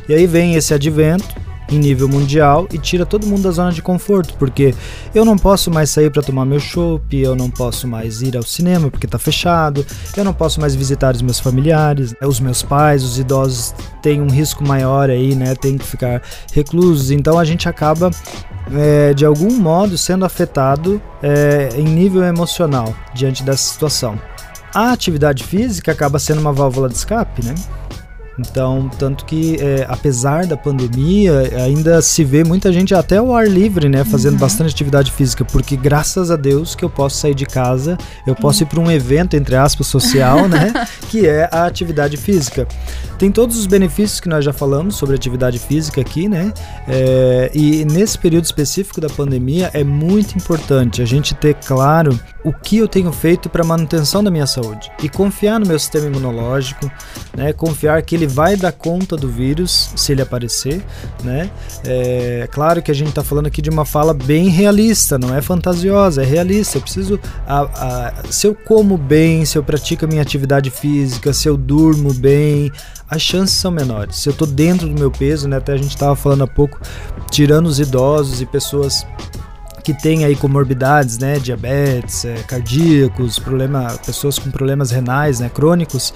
E 0.07 0.13
aí 0.13 0.27
vem 0.27 0.53
esse 0.53 0.73
advento 0.73 1.46
em 1.69 1.77
nível 1.77 2.07
mundial 2.07 2.67
e 2.71 2.77
tira 2.77 3.05
todo 3.05 3.27
mundo 3.27 3.43
da 3.43 3.51
zona 3.51 3.71
de 3.71 3.81
conforto, 3.81 4.33
porque 4.35 4.73
eu 5.13 5.25
não 5.25 5.37
posso 5.37 5.69
mais 5.69 5.89
sair 5.89 6.11
para 6.11 6.21
tomar 6.21 6.45
meu 6.45 6.59
chopp, 6.59 7.15
eu 7.15 7.35
não 7.35 7.49
posso 7.49 7.87
mais 7.87 8.21
ir 8.21 8.37
ao 8.37 8.43
cinema 8.43 8.89
porque 8.89 9.05
está 9.05 9.19
fechado, 9.19 9.85
eu 10.15 10.23
não 10.23 10.33
posso 10.33 10.59
mais 10.59 10.75
visitar 10.75 11.15
os 11.15 11.21
meus 11.21 11.39
familiares, 11.39 12.11
né, 12.11 12.27
os 12.27 12.39
meus 12.39 12.63
pais, 12.63 13.03
os 13.03 13.19
idosos 13.19 13.73
têm 14.01 14.21
um 14.21 14.29
risco 14.29 14.65
maior 14.65 15.09
aí, 15.09 15.35
né? 15.35 15.55
Tem 15.55 15.77
que 15.77 15.85
ficar 15.85 16.21
reclusos, 16.53 17.11
então 17.11 17.37
a 17.37 17.45
gente 17.45 17.67
acaba 17.67 18.09
é, 18.73 19.13
de 19.13 19.25
algum 19.25 19.51
modo 19.51 19.97
sendo 19.97 20.25
afetado 20.25 21.01
é, 21.21 21.69
em 21.75 21.83
nível 21.83 22.23
emocional 22.23 22.95
diante 23.13 23.43
dessa 23.43 23.73
situação. 23.73 24.19
A 24.73 24.91
atividade 24.91 25.43
física 25.43 25.91
acaba 25.91 26.19
sendo 26.19 26.39
uma 26.39 26.53
válvula 26.53 26.87
de 26.89 26.95
escape, 26.95 27.43
né? 27.43 27.55
Então, 28.39 28.89
tanto 28.99 29.25
que, 29.25 29.57
é, 29.59 29.85
apesar 29.89 30.45
da 30.45 30.55
pandemia, 30.55 31.51
ainda 31.63 32.01
se 32.01 32.23
vê 32.23 32.43
muita 32.43 32.71
gente 32.71 32.93
até 32.93 33.17
ao 33.17 33.35
ar 33.35 33.47
livre, 33.47 33.89
né? 33.89 34.03
Fazendo 34.03 34.33
uhum. 34.33 34.39
bastante 34.39 34.71
atividade 34.71 35.11
física, 35.11 35.43
porque 35.43 35.75
graças 35.75 36.29
a 36.29 36.35
Deus 36.35 36.75
que 36.75 36.85
eu 36.85 36.89
posso 36.89 37.17
sair 37.17 37.33
de 37.33 37.45
casa, 37.45 37.97
eu 38.27 38.35
posso 38.35 38.63
uhum. 38.63 38.67
ir 38.67 38.69
para 38.69 38.79
um 38.79 38.91
evento, 38.91 39.35
entre 39.35 39.55
aspas, 39.55 39.87
social, 39.87 40.47
né? 40.47 40.71
que 41.09 41.25
é 41.25 41.49
a 41.51 41.65
atividade 41.65 42.15
física. 42.15 42.67
Tem 43.17 43.31
todos 43.31 43.57
os 43.57 43.65
benefícios 43.65 44.19
que 44.19 44.29
nós 44.29 44.45
já 44.45 44.53
falamos 44.53 44.95
sobre 44.95 45.15
atividade 45.15 45.57
física 45.57 45.99
aqui, 45.99 46.29
né? 46.29 46.53
É, 46.87 47.49
e 47.53 47.83
nesse 47.85 48.17
período 48.17 48.45
específico 48.45 49.01
da 49.01 49.09
pandemia 49.09 49.71
é 49.73 49.83
muito 49.83 50.37
importante 50.37 51.01
a 51.01 51.05
gente 51.05 51.33
ter 51.33 51.55
claro 51.55 52.17
o 52.43 52.53
que 52.53 52.77
eu 52.77 52.87
tenho 52.87 53.11
feito 53.11 53.49
para 53.49 53.63
manutenção 53.63 54.23
da 54.23 54.29
minha 54.29 54.45
saúde 54.45 54.91
e 55.01 55.09
confiar 55.09 55.59
no 55.59 55.65
meu 55.65 55.79
sistema 55.79 56.05
imunológico, 56.05 56.91
né? 57.35 57.51
Confiar 57.53 58.01
que 58.03 58.15
ele 58.15 58.26
vai 58.27 58.55
dar 58.55 58.71
conta 58.71 59.15
do 59.15 59.27
vírus 59.27 59.91
se 59.95 60.11
ele 60.11 60.21
aparecer, 60.21 60.83
né? 61.23 61.49
É 61.85 62.47
claro 62.51 62.81
que 62.81 62.91
a 62.91 62.93
gente 62.93 63.09
está 63.09 63.23
falando 63.23 63.47
aqui 63.47 63.61
de 63.61 63.69
uma 63.69 63.85
fala 63.85 64.13
bem 64.13 64.49
realista, 64.49 65.17
não 65.17 65.35
é 65.35 65.41
fantasiosa, 65.41 66.21
é 66.21 66.25
realista. 66.25 66.77
Eu 66.77 66.81
preciso, 66.81 67.19
a, 67.47 67.61
a, 67.61 68.13
se 68.29 68.47
eu 68.47 68.55
como 68.55 68.97
bem, 68.97 69.45
se 69.45 69.57
eu 69.57 69.63
pratico 69.63 70.05
a 70.05 70.07
minha 70.07 70.21
atividade 70.21 70.69
física, 70.69 71.33
se 71.33 71.47
eu 71.47 71.57
durmo 71.57 72.13
bem, 72.13 72.71
as 73.09 73.21
chances 73.21 73.55
são 73.55 73.71
menores. 73.71 74.17
Se 74.17 74.29
eu 74.29 74.31
estou 74.31 74.47
dentro 74.47 74.87
do 74.87 74.99
meu 74.99 75.11
peso, 75.11 75.47
né? 75.47 75.57
Até 75.57 75.73
a 75.73 75.77
gente 75.77 75.89
estava 75.89 76.15
falando 76.15 76.43
há 76.43 76.47
pouco, 76.47 76.79
tirando 77.31 77.67
os 77.67 77.79
idosos 77.79 78.41
e 78.41 78.45
pessoas 78.45 79.05
que 79.87 79.93
têm 79.93 80.25
aí 80.25 80.35
comorbidades, 80.35 81.17
né, 81.17 81.39
diabetes, 81.39 82.25
é, 82.25 82.35
cardíacos, 82.43 83.39
problema, 83.39 83.97
pessoas 84.05 84.37
com 84.37 84.51
problemas 84.51 84.91
renais, 84.91 85.39
né, 85.39 85.47
crônicos, 85.47 86.13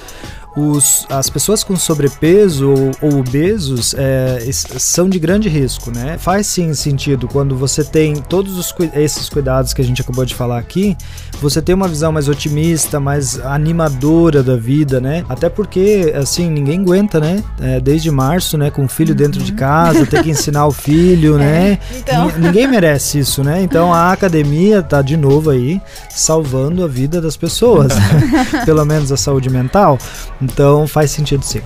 os, 0.55 1.05
as 1.09 1.29
pessoas 1.29 1.63
com 1.63 1.75
sobrepeso 1.75 2.69
ou, 2.69 2.91
ou 3.01 3.19
obesos 3.19 3.93
é, 3.97 4.39
são 4.51 5.07
de 5.07 5.17
grande 5.17 5.47
risco, 5.47 5.91
né? 5.91 6.17
Faz 6.17 6.47
sim 6.47 6.73
sentido 6.73 7.27
quando 7.27 7.55
você 7.55 7.83
tem 7.83 8.15
todos 8.15 8.57
os, 8.57 8.73
esses 8.95 9.29
cuidados 9.29 9.73
que 9.73 9.81
a 9.81 9.85
gente 9.85 10.01
acabou 10.01 10.25
de 10.25 10.35
falar 10.35 10.57
aqui, 10.59 10.97
você 11.41 11.62
tem 11.62 11.73
uma 11.73 11.88
visão 11.88 12.12
mais 12.12 12.30
otimista, 12.30 12.99
mais 12.99 13.39
animadora 13.39 14.43
da 14.43 14.56
vida, 14.56 15.01
né? 15.01 15.25
Até 15.27 15.49
porque, 15.49 16.13
assim, 16.15 16.49
ninguém 16.49 16.82
aguenta, 16.82 17.19
né? 17.19 17.43
É, 17.60 17.80
desde 17.80 18.12
março, 18.12 18.58
né? 18.58 18.69
Com 18.69 18.86
o 18.86 18.88
filho 18.88 19.12
uhum. 19.12 19.17
dentro 19.17 19.41
de 19.41 19.51
casa, 19.51 20.06
ter 20.06 20.21
que 20.21 20.30
ensinar 20.30 20.67
o 20.67 20.71
filho, 20.71 21.36
é, 21.39 21.39
né? 21.39 21.80
Então. 21.97 22.32
Ninguém 22.38 22.67
merece 22.67 23.19
isso, 23.19 23.43
né? 23.43 23.62
Então 23.63 23.91
a 23.91 24.12
academia 24.12 24.84
tá 24.84 25.01
de 25.01 25.17
novo 25.17 25.49
aí 25.49 25.82
salvando 26.10 26.84
a 26.84 26.88
vida 26.88 27.19
das 27.19 27.36
pessoas, 27.36 27.91
pelo 28.63 28.86
menos 28.86 29.12
a 29.12 29.17
saúde 29.17 29.49
mental. 29.49 29.97
Então 30.41 30.88
faz 30.88 31.10
sentido 31.10 31.43
sim. 31.43 31.62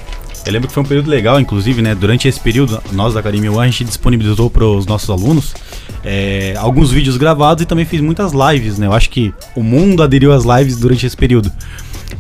Eu 0.45 0.53
lembro 0.53 0.67
que 0.67 0.73
foi 0.73 0.83
um 0.83 0.85
período 0.85 1.09
legal, 1.09 1.39
inclusive, 1.39 1.81
né? 1.81 1.95
Durante 1.95 2.27
esse 2.27 2.39
período, 2.39 2.79
nós 2.91 3.15
da 3.15 3.19
Academia 3.19 3.51
One, 3.51 3.61
a 3.61 3.65
gente 3.65 3.83
disponibilizou 3.83 4.49
para 4.49 4.63
os 4.63 4.85
nossos 4.85 5.09
alunos 5.09 5.55
é, 6.03 6.53
alguns 6.57 6.91
vídeos 6.91 7.17
gravados 7.17 7.63
e 7.63 7.65
também 7.65 7.83
fez 7.83 8.01
muitas 8.01 8.31
lives, 8.31 8.77
né? 8.77 8.85
Eu 8.85 8.93
acho 8.93 9.09
que 9.09 9.33
o 9.55 9.63
mundo 9.63 10.03
aderiu 10.03 10.31
às 10.31 10.43
lives 10.45 10.77
durante 10.77 11.03
esse 11.05 11.17
período. 11.17 11.51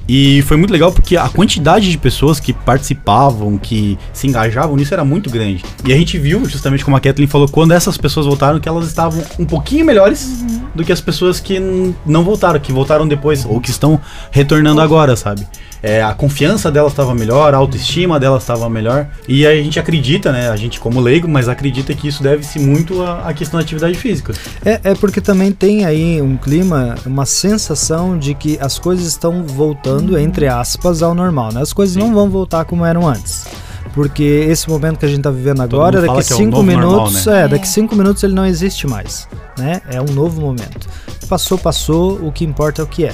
E 0.07 0.41
foi 0.43 0.57
muito 0.57 0.71
legal 0.71 0.91
porque 0.91 1.17
a 1.17 1.27
quantidade 1.29 1.89
de 1.89 1.97
pessoas 1.97 2.39
que 2.39 2.53
participavam, 2.53 3.57
que 3.57 3.97
se 4.13 4.27
engajavam 4.27 4.75
nisso 4.75 4.93
era 4.93 5.03
muito 5.03 5.29
grande. 5.29 5.63
E 5.83 5.93
a 5.93 5.95
gente 5.95 6.17
viu, 6.17 6.45
justamente 6.45 6.83
como 6.83 6.95
a 6.95 6.99
Kathleen 6.99 7.27
falou, 7.27 7.47
quando 7.47 7.73
essas 7.73 7.97
pessoas 7.97 8.25
voltaram, 8.25 8.59
que 8.59 8.69
elas 8.69 8.87
estavam 8.87 9.23
um 9.39 9.45
pouquinho 9.45 9.85
melhores 9.85 10.25
uhum. 10.25 10.61
do 10.75 10.83
que 10.83 10.91
as 10.91 11.01
pessoas 11.01 11.39
que 11.39 11.59
não 12.05 12.23
voltaram, 12.23 12.59
que 12.59 12.71
voltaram 12.71 13.07
depois, 13.07 13.45
ou 13.45 13.59
que 13.59 13.69
estão 13.69 13.99
retornando 14.31 14.81
agora, 14.81 15.15
sabe? 15.15 15.45
É, 15.85 16.01
a 16.01 16.15
confiança 16.15 16.71
dela 16.71 16.87
estava 16.87 17.13
melhor, 17.13 17.53
a 17.53 17.57
autoestima 17.57 18.19
dela 18.19 18.39
estava 18.39 18.67
melhor. 18.67 19.07
E 19.27 19.45
a 19.45 19.53
gente 19.53 19.79
acredita, 19.79 20.31
né? 20.31 20.49
A 20.49 20.55
gente 20.55 20.79
como 20.79 20.99
leigo, 20.99 21.27
mas 21.27 21.47
acredita 21.47 21.93
que 21.93 22.07
isso 22.07 22.23
deve-se 22.23 22.57
muito 22.57 23.03
à, 23.03 23.29
à, 23.29 23.33
questão 23.35 23.59
da 23.59 23.63
atividade 23.63 23.95
física. 23.95 24.33
É, 24.65 24.79
é 24.83 24.95
porque 24.95 25.21
também 25.21 25.51
tem 25.51 25.85
aí 25.85 26.19
um 26.23 26.37
clima, 26.37 26.95
uma 27.05 27.27
sensação 27.27 28.17
de 28.17 28.33
que 28.33 28.57
as 28.59 28.79
coisas 28.79 29.05
estão 29.05 29.43
voltando, 29.43 30.17
entre 30.17 30.47
aspas, 30.47 31.03
ao 31.03 31.13
normal, 31.13 31.53
né? 31.53 31.61
As 31.61 31.71
coisas 31.71 31.93
Sim. 31.93 31.99
não 31.99 32.15
vão 32.15 32.31
voltar 32.31 32.65
como 32.65 32.83
eram 32.83 33.07
antes 33.07 33.45
porque 33.93 34.23
esse 34.23 34.67
momento 34.67 34.99
que 34.99 35.05
a 35.05 35.07
gente 35.07 35.19
está 35.19 35.31
vivendo 35.31 35.61
agora, 35.61 36.01
daqui 36.01 36.21
cinco 36.21 36.59
é 36.59 36.63
minutos, 36.63 37.23
normal, 37.23 37.39
né? 37.39 37.45
é, 37.45 37.47
daqui 37.47 37.65
cinco 37.65 37.95
minutos 37.95 38.21
ele 38.23 38.33
não 38.33 38.45
existe 38.45 38.85
mais, 38.85 39.25
né? 39.57 39.81
É 39.89 40.01
um 40.01 40.13
novo 40.13 40.41
momento. 40.41 40.85
Passou, 41.29 41.57
passou. 41.57 42.19
O 42.21 42.29
que 42.29 42.43
importa 42.43 42.81
é 42.81 42.83
o 42.83 42.87
que 42.87 43.05
é. 43.05 43.13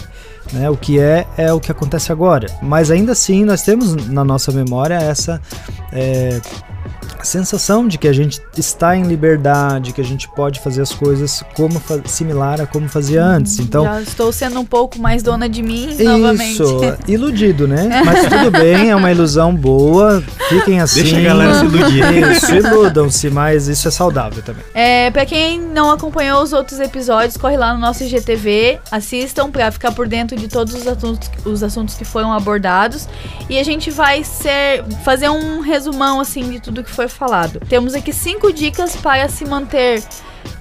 Né? 0.52 0.70
O 0.70 0.78
que 0.78 1.00
é, 1.00 1.26
é 1.38 1.52
o 1.54 1.60
que 1.60 1.72
acontece 1.72 2.12
agora. 2.12 2.48
Mas 2.62 2.92
ainda 2.92 3.14
assim, 3.14 3.46
nós 3.46 3.62
temos 3.64 4.08
na 4.08 4.24
nossa 4.24 4.52
memória 4.52 4.96
essa 4.96 5.42
é, 5.92 6.42
sensação 7.24 7.88
de 7.88 7.98
que 7.98 8.08
a 8.08 8.14
gente 8.14 8.42
está 8.58 8.96
em 8.96 9.04
liberdade, 9.04 9.94
que 9.94 10.02
a 10.02 10.04
gente 10.04 10.28
pode 10.30 10.60
fazer 10.60 10.82
as 10.82 10.92
coisas 10.92 11.44
como 11.56 11.82
similar 12.06 12.62
a 12.62 12.66
como 12.66 12.88
fazia 12.90 13.24
antes. 13.24 13.60
Então, 13.60 13.84
já 13.84 14.02
estou 14.02 14.32
sendo 14.32 14.60
um 14.60 14.66
pouco 14.66 15.00
mais 15.00 15.24
dona 15.24 15.48
de 15.48 15.62
mim 15.62 15.90
isso, 15.90 16.04
novamente. 16.04 16.54
Isso, 16.54 16.80
iludido, 17.08 17.68
né? 17.68 18.02
Mas 18.06 18.26
tudo 18.28 18.52
bem, 18.52 18.90
é 18.90 18.96
uma 18.96 19.12
ilusão 19.12 19.56
boa. 19.56 20.24
Fiquem 20.50 20.82
assim. 20.82 21.04
Deixa 21.04 21.18
a 21.18 21.22
galera 21.22 21.60
se 21.60 21.66
iludir. 21.66 22.32
Isso, 22.32 22.56
iludam-se, 22.56 23.30
mas 23.30 23.68
isso 23.68 23.88
é 23.88 23.92
saudável 23.92 24.42
também. 24.44 24.64
É, 24.74 25.12
para 25.12 25.26
quem 25.26 25.60
não 25.60 25.92
acompanhou 25.92 26.42
os 26.42 26.54
outros 26.54 26.80
episódios, 26.80 27.38
corre 27.38 27.58
lá 27.58 27.74
no 27.74 27.80
nosso 27.80 28.04
IGTV, 28.04 28.80
assistam 28.92 29.50
para 29.50 29.72
ficar 29.72 29.92
por 29.92 30.08
dentro 30.08 30.36
de 30.38 30.48
todos 30.48 30.74
os 30.74 30.88
assuntos, 30.88 31.30
os 31.46 31.64
assuntos 31.64 31.96
que 31.96 32.06
foram 32.06 32.34
abordados 32.34 33.08
e 33.50 33.60
a 33.60 33.64
gente 33.64 33.92
vai 33.92 34.24
ser 34.24 34.84
fazer 35.04 35.30
um 35.30 35.60
resumão 35.60 36.20
assim 36.20 36.50
de 36.50 36.60
tudo 36.60 36.71
que 36.72 36.90
foi 36.90 37.08
falado. 37.08 37.60
Temos 37.68 37.94
aqui 37.94 38.14
cinco 38.14 38.54
dicas 38.54 38.96
para 38.96 39.28
se 39.28 39.46
manter 39.46 40.04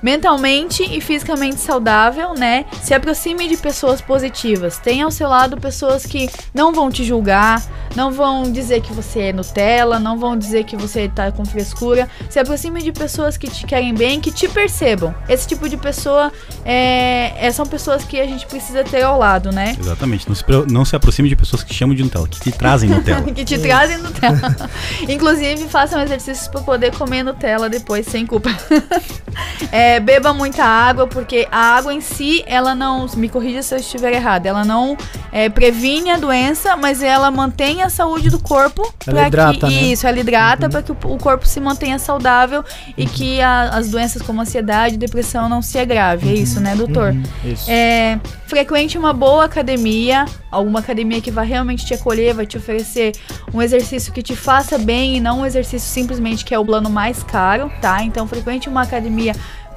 mentalmente 0.03 0.83
e 0.83 1.01
fisicamente 1.01 1.61
saudável, 1.61 2.35
né? 2.35 2.65
Se 2.83 2.95
aproxime 2.95 3.49
de 3.49 3.57
pessoas 3.57 4.01
positivas. 4.01 4.79
Tenha 4.79 5.05
ao 5.05 5.11
seu 5.11 5.29
lado 5.29 5.57
pessoas 5.57 6.07
que 6.07 6.29
não 6.55 6.73
vão 6.73 6.91
te 6.91 7.05
julgar, 7.05 7.63
não 7.95 8.13
vão 8.13 8.51
dizer 8.51 8.81
que 8.81 8.93
você 8.93 9.21
é 9.21 9.33
Nutella, 9.33 9.99
não 9.99 10.19
vão 10.19 10.37
dizer 10.37 10.65
que 10.65 10.77
você 10.77 11.09
tá 11.09 11.31
com 11.33 11.45
frescura. 11.45 12.09
Se 12.29 12.39
aproxime 12.39 12.83
de 12.83 12.93
pessoas 12.93 13.37
que 13.37 13.49
te 13.49 13.67
querem 13.67 13.95
bem, 13.95 14.21
que 14.21 14.31
te 14.31 14.49
percebam. 14.49 15.15
Esse 15.29 15.47
tipo 15.47 15.69
de 15.69 15.77
pessoa 15.77 16.33
é, 16.65 17.35
é 17.37 17.51
são 17.53 17.67
pessoas 17.67 18.05
que 18.05 18.21
a 18.21 18.27
gente 18.27 18.47
precisa 18.47 18.85
ter 18.85 19.03
ao 19.03 19.19
lado, 19.19 19.51
né? 19.51 19.77
Exatamente. 19.79 20.29
Não 20.29 20.35
se, 20.35 20.45
não 20.69 20.85
se 20.85 20.97
aproxime 20.97 21.29
de 21.29 21.37
pessoas 21.37 21.63
que 21.63 21.75
chamam 21.75 21.95
de 21.95 22.03
Nutella, 22.03 22.29
que 22.29 22.41
te 22.41 22.53
trazem 22.53 22.89
Nutella. 22.89 23.23
que 23.33 23.45
te 23.45 23.59
trazem 23.59 23.99
Nutella. 23.99 24.71
Inclusive, 25.09 25.69
façam 25.69 26.01
exercícios 26.01 26.49
para 26.49 26.61
poder 26.63 26.95
comer 26.97 27.23
Nutella 27.23 27.69
depois 27.69 28.07
sem 28.07 28.27
culpa. 28.27 28.51
é, 29.73 30.01
beba 30.01 30.33
muita 30.33 30.65
água, 30.65 31.07
porque 31.07 31.47
a 31.51 31.77
água 31.77 31.93
em 31.93 32.01
si, 32.01 32.43
ela 32.47 32.75
não. 32.75 33.07
Me 33.17 33.29
corrija 33.29 33.63
se 33.63 33.75
eu 33.75 33.79
estiver 33.79 34.13
errado. 34.13 34.47
Ela 34.47 34.65
não 34.65 34.97
é, 35.33 35.49
previne 35.49 36.11
a 36.11 36.17
doença, 36.17 36.77
mas 36.77 37.03
ela 37.03 37.31
mantém 37.31 37.83
a 37.83 37.89
saúde 37.89 38.31
do 38.31 38.39
corpo. 38.39 38.93
Ela 39.07 39.27
hidrata, 39.27 39.69
que, 39.69 39.75
né? 39.75 39.83
Isso, 39.83 40.07
ela 40.07 40.19
hidrata 40.19 40.67
uhum. 40.67 40.71
para 40.71 40.83
que 40.83 40.93
o, 40.93 40.97
o, 41.05 41.19
corpo 41.19 41.47
se 41.47 41.61
mantenha 41.61 41.99
saudável 41.99 42.65
e 42.97 43.07
que 43.07 43.41
a, 43.41 43.71
as 43.71 43.89
doenças 43.89 44.23
como 44.23 44.41
ansiedade 44.41 44.95
e 44.95 44.99
depressão 44.99 45.49
não 45.49 45.63
se 45.63 45.79
agrave. 45.79 46.29
É 46.29 46.35
isso, 46.35 46.61
né, 46.61 46.75
doutor? 46.75 47.13
Uhum. 47.13 47.23
Isso. 47.45 47.71
É, 47.71 48.19
frequente 48.47 48.99
uma 48.99 49.13
boa 49.13 49.45
academia, 49.45 50.25
alguma 50.51 50.81
academia 50.81 51.21
que 51.21 51.31
vai 51.31 51.47
realmente 51.47 51.85
te 51.87 51.95
acolher, 51.95 52.35
vai 52.35 52.47
te 52.47 52.57
oferecer 52.57 53.13
um 53.53 53.63
exercício 53.63 54.13
que 54.13 54.23
te 54.23 54.35
faça 54.35 54.79
bem 54.79 55.17
e 55.17 55.21
não 55.21 55.41
um 55.41 55.47
exercício 55.47 55.89
simplesmente 55.89 56.45
que 56.45 56.55
é 56.55 56.59
o 56.59 56.65
plano 56.65 56.91
mais 56.91 57.23
caro, 57.23 57.71
tá? 57.81 58.03
Então, 58.03 58.27
frequente 58.27 58.69
uma 58.69 58.83
academia 58.83 59.30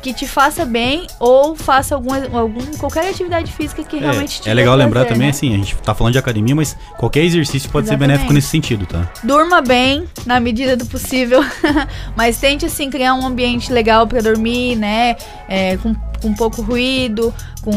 que 0.04 0.14
te 0.14 0.28
faça 0.28 0.66
bem 0.66 1.08
ou 1.18 1.56
faça 1.56 1.96
algum, 1.96 2.14
algum 2.38 2.66
qualquer 2.78 3.10
atividade 3.10 3.52
física 3.54 3.82
que 3.84 3.96
é, 3.96 4.00
realmente 4.00 4.42
te 4.42 4.50
É 4.50 4.54
legal 4.54 4.74
prazer, 4.74 4.86
lembrar 4.86 5.06
também, 5.06 5.28
né? 5.28 5.30
assim, 5.30 5.54
a 5.54 5.58
gente 5.58 5.76
tá 5.78 5.96
falando 5.96 6.12
de 6.12 6.20
academia, 6.20 6.54
mas 6.54 6.76
qualquer 6.98 7.24
exercício 7.24 7.70
pode 7.70 7.86
Exatamente. 7.88 8.02
ser 8.02 8.12
benéfico 8.12 8.34
nesse 8.34 8.48
sentido, 8.50 8.86
tá? 8.86 9.10
Durma 9.24 9.62
bem, 9.62 10.04
na 10.26 10.42
medida 10.42 10.76
do 10.76 10.86
possível, 10.86 11.42
mas 12.18 12.38
tente, 12.38 12.66
assim, 12.66 12.90
criar 12.90 13.14
um 13.14 13.26
ambiente 13.26 13.72
legal 13.72 14.06
para 14.06 14.22
dormir, 14.22 14.76
né? 14.76 15.16
É, 15.48 15.78
com 15.78 15.96
com 16.24 16.34
pouco 16.34 16.62
ruído, 16.62 17.34
com 17.62 17.72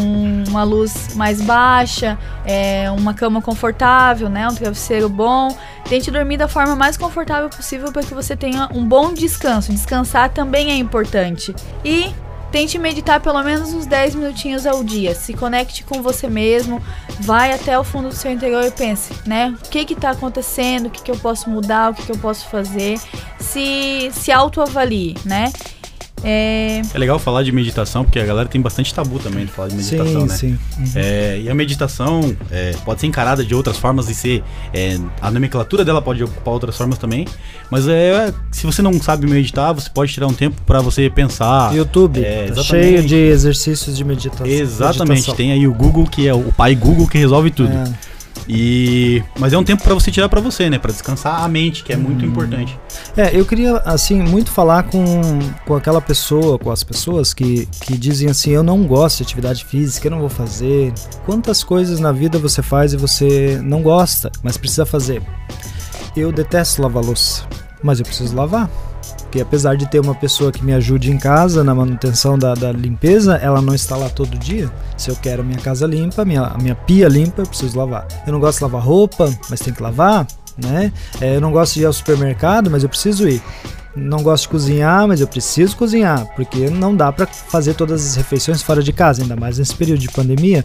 uma 0.48 0.62
luz 0.62 1.14
mais 1.16 1.42
baixa, 1.42 2.16
é, 2.46 2.88
uma 2.92 3.12
cama 3.12 3.42
confortável, 3.42 4.28
né, 4.28 4.48
um 4.48 4.54
travesseiro 4.54 5.08
bom. 5.08 5.54
Tente 5.88 6.10
dormir 6.10 6.36
da 6.36 6.48
forma 6.48 6.74
mais 6.74 6.96
confortável 6.96 7.50
possível 7.50 7.92
para 7.92 8.02
que 8.02 8.14
você 8.14 8.36
tenha 8.36 8.68
um 8.72 8.86
bom 8.86 9.12
descanso. 9.12 9.72
Descansar 9.72 10.30
também 10.30 10.70
é 10.70 10.76
importante. 10.76 11.54
E 11.84 12.14
Tente 12.50 12.78
meditar 12.78 13.20
pelo 13.20 13.42
menos 13.42 13.74
uns 13.74 13.86
10 13.86 14.14
minutinhos 14.14 14.66
ao 14.66 14.82
dia. 14.82 15.14
Se 15.14 15.34
conecte 15.34 15.84
com 15.84 16.00
você 16.00 16.28
mesmo, 16.28 16.80
vai 17.20 17.52
até 17.52 17.78
o 17.78 17.84
fundo 17.84 18.08
do 18.08 18.14
seu 18.14 18.30
interior 18.30 18.64
e 18.64 18.70
pense, 18.70 19.12
né? 19.26 19.54
O 19.62 19.68
que 19.68 19.92
está 19.92 20.10
acontecendo? 20.10 20.86
O 20.86 20.90
que, 20.90 21.02
que 21.02 21.10
eu 21.10 21.18
posso 21.18 21.50
mudar? 21.50 21.90
O 21.90 21.94
que, 21.94 22.04
que 22.04 22.12
eu 22.12 22.18
posso 22.18 22.48
fazer? 22.48 22.98
Se, 23.38 24.10
se 24.12 24.30
autoavalie, 24.30 25.16
né? 25.24 25.52
É... 26.24 26.80
é 26.94 26.98
legal 26.98 27.18
falar 27.18 27.42
de 27.42 27.52
meditação, 27.52 28.04
porque 28.04 28.18
a 28.18 28.24
galera 28.24 28.48
tem 28.48 28.60
bastante 28.60 28.92
tabu 28.92 29.18
também 29.18 29.44
de 29.44 29.52
falar 29.52 29.68
de 29.68 29.76
meditação, 29.76 30.22
sim, 30.22 30.26
né? 30.26 30.34
Sim. 30.36 30.58
Uhum. 30.78 30.92
É, 30.96 31.40
e 31.40 31.50
a 31.50 31.54
meditação 31.54 32.36
é, 32.50 32.74
pode 32.84 33.00
ser 33.00 33.06
encarada 33.06 33.44
de 33.44 33.54
outras 33.54 33.76
formas 33.76 34.08
e 34.08 34.14
ser. 34.14 34.42
É, 34.72 34.98
a 35.20 35.30
nomenclatura 35.30 35.84
dela 35.84 36.00
pode 36.00 36.22
ocupar 36.24 36.54
outras 36.54 36.76
formas 36.76 36.98
também. 36.98 37.26
Mas 37.70 37.86
é, 37.86 38.32
se 38.50 38.66
você 38.66 38.80
não 38.82 39.00
sabe 39.00 39.26
meditar, 39.26 39.72
você 39.72 39.90
pode 39.90 40.12
tirar 40.12 40.26
um 40.26 40.34
tempo 40.34 40.60
para 40.66 40.80
você 40.80 41.10
pensar. 41.10 41.74
YouTube, 41.74 42.24
é, 42.24 42.50
tá 42.50 42.62
cheio 42.62 43.02
de 43.02 43.16
exercícios 43.16 43.96
de 43.96 44.04
meditação. 44.04 44.46
Exatamente, 44.46 45.08
meditação. 45.08 45.34
tem 45.34 45.52
aí 45.52 45.66
o 45.66 45.74
Google, 45.74 46.06
que 46.06 46.26
é 46.26 46.34
o 46.34 46.52
pai 46.52 46.74
Google 46.74 47.06
que 47.06 47.18
resolve 47.18 47.50
tudo. 47.50 47.72
É. 47.72 48.15
E 48.48 49.22
mas 49.38 49.52
é 49.52 49.58
um 49.58 49.64
tempo 49.64 49.82
para 49.82 49.94
você 49.94 50.10
tirar 50.10 50.28
para 50.28 50.40
você, 50.40 50.68
né, 50.70 50.78
para 50.78 50.92
descansar 50.92 51.42
a 51.42 51.48
mente, 51.48 51.82
que 51.82 51.92
é 51.92 51.96
muito 51.96 52.24
hum. 52.24 52.28
importante. 52.28 52.78
É, 53.16 53.38
eu 53.38 53.44
queria 53.44 53.76
assim 53.78 54.22
muito 54.22 54.50
falar 54.50 54.84
com, 54.84 55.04
com 55.64 55.74
aquela 55.74 56.00
pessoa, 56.00 56.58
com 56.58 56.70
as 56.70 56.82
pessoas 56.82 57.32
que, 57.34 57.66
que 57.66 57.96
dizem 57.96 58.28
assim, 58.28 58.50
eu 58.50 58.62
não 58.62 58.84
gosto 58.84 59.18
de 59.18 59.22
atividade 59.24 59.64
física, 59.64 60.06
eu 60.06 60.10
não 60.10 60.20
vou 60.20 60.28
fazer. 60.28 60.92
Quantas 61.24 61.64
coisas 61.64 62.00
na 62.00 62.12
vida 62.12 62.38
você 62.38 62.62
faz 62.62 62.92
e 62.92 62.96
você 62.96 63.60
não 63.62 63.82
gosta, 63.82 64.30
mas 64.42 64.56
precisa 64.56 64.86
fazer? 64.86 65.22
eu 66.16 66.32
detesto 66.32 66.80
lavar 66.80 67.04
louça, 67.04 67.46
mas 67.82 67.98
eu 67.98 68.06
preciso 68.06 68.34
lavar. 68.34 68.70
Porque 69.22 69.40
apesar 69.40 69.76
de 69.76 69.88
ter 69.90 70.00
uma 70.00 70.14
pessoa 70.14 70.52
que 70.52 70.64
me 70.64 70.72
ajude 70.72 71.10
em 71.10 71.18
casa 71.18 71.62
na 71.62 71.74
manutenção 71.74 72.38
da, 72.38 72.54
da 72.54 72.72
limpeza, 72.72 73.36
ela 73.36 73.60
não 73.60 73.74
está 73.74 73.96
lá 73.96 74.08
todo 74.08 74.38
dia. 74.38 74.70
Se 74.96 75.10
eu 75.10 75.16
quero 75.16 75.44
minha 75.44 75.58
casa 75.58 75.86
limpa, 75.86 76.24
minha, 76.24 76.54
minha 76.60 76.74
pia 76.74 77.08
limpa, 77.08 77.42
eu 77.42 77.46
preciso 77.46 77.78
lavar. 77.78 78.06
Eu 78.26 78.32
não 78.32 78.40
gosto 78.40 78.58
de 78.58 78.64
lavar 78.64 78.82
roupa, 78.82 79.32
mas 79.50 79.60
tem 79.60 79.72
que 79.72 79.82
lavar, 79.82 80.26
né? 80.56 80.92
É, 81.20 81.36
eu 81.36 81.40
não 81.40 81.52
gosto 81.52 81.74
de 81.74 81.82
ir 81.82 81.86
ao 81.86 81.92
supermercado, 81.92 82.70
mas 82.70 82.82
eu 82.82 82.88
preciso 82.88 83.28
ir 83.28 83.42
não 83.96 84.22
gosto 84.22 84.42
de 84.42 84.48
cozinhar, 84.50 85.08
mas 85.08 85.20
eu 85.20 85.26
preciso 85.26 85.74
cozinhar, 85.74 86.26
porque 86.36 86.68
não 86.68 86.94
dá 86.94 87.10
para 87.10 87.26
fazer 87.26 87.74
todas 87.74 88.06
as 88.06 88.14
refeições 88.14 88.60
fora 88.60 88.82
de 88.82 88.92
casa, 88.92 89.22
ainda 89.22 89.34
mais 89.34 89.58
nesse 89.58 89.74
período 89.74 90.00
de 90.00 90.08
pandemia. 90.08 90.64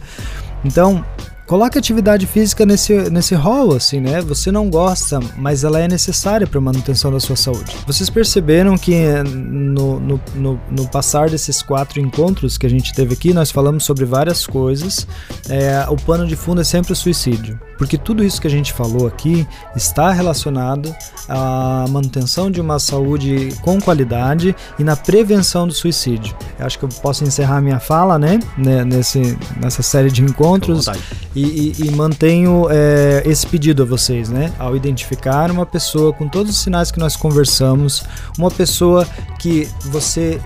Então, 0.64 1.04
Coloque 1.52 1.76
atividade 1.76 2.26
física 2.26 2.64
nesse, 2.64 3.10
nesse 3.10 3.34
rol, 3.34 3.76
assim, 3.76 4.00
né? 4.00 4.22
Você 4.22 4.50
não 4.50 4.70
gosta, 4.70 5.20
mas 5.36 5.64
ela 5.64 5.78
é 5.78 5.86
necessária 5.86 6.46
para 6.46 6.56
a 6.56 6.62
manutenção 6.62 7.12
da 7.12 7.20
sua 7.20 7.36
saúde. 7.36 7.76
Vocês 7.86 8.08
perceberam 8.08 8.78
que 8.78 8.94
no, 9.22 10.00
no, 10.00 10.20
no, 10.34 10.60
no, 10.70 10.88
passar 10.88 11.28
desses 11.28 11.60
quatro 11.60 12.00
encontros 12.00 12.56
que 12.56 12.64
a 12.64 12.70
gente 12.70 12.94
teve 12.94 13.12
aqui, 13.12 13.34
nós 13.34 13.50
falamos 13.50 13.84
sobre 13.84 14.06
várias 14.06 14.46
coisas. 14.46 15.06
É, 15.46 15.84
o 15.90 15.96
pano 15.96 16.26
de 16.26 16.36
fundo 16.36 16.62
é 16.62 16.64
sempre 16.64 16.94
o 16.94 16.96
suicídio, 16.96 17.60
porque 17.78 17.98
tudo 17.98 18.24
isso 18.24 18.40
que 18.40 18.46
a 18.46 18.50
gente 18.50 18.72
falou 18.72 19.06
aqui 19.06 19.46
está 19.76 20.10
relacionado 20.10 20.94
à 21.28 21.84
manutenção 21.88 22.50
de 22.50 22.60
uma 22.60 22.78
saúde 22.78 23.54
com 23.60 23.80
qualidade 23.80 24.54
e 24.78 24.84
na 24.84 24.96
prevenção 24.96 25.66
do 25.66 25.74
suicídio. 25.74 26.34
Eu 26.58 26.66
acho 26.66 26.78
que 26.78 26.84
eu 26.84 26.88
posso 26.88 27.24
encerrar 27.24 27.60
minha 27.60 27.80
fala, 27.80 28.18
né? 28.18 28.40
Nesse, 28.56 29.36
nessa 29.60 29.82
série 29.82 30.10
de 30.10 30.22
encontros. 30.22 30.86
E 31.34 31.42
e, 31.42 31.72
e, 31.78 31.86
e 31.86 31.90
mantenho 31.90 32.66
é, 32.70 33.22
esse 33.26 33.46
pedido 33.46 33.82
a 33.82 33.86
vocês, 33.86 34.28
né? 34.28 34.52
Ao 34.58 34.76
identificar 34.76 35.50
uma 35.50 35.66
pessoa 35.66 36.12
com 36.12 36.28
todos 36.28 36.52
os 36.52 36.62
sinais 36.62 36.90
que 36.90 36.98
nós 36.98 37.16
conversamos, 37.16 38.04
uma 38.38 38.50
pessoa 38.50 39.06
que 39.38 39.68
você 39.82 40.40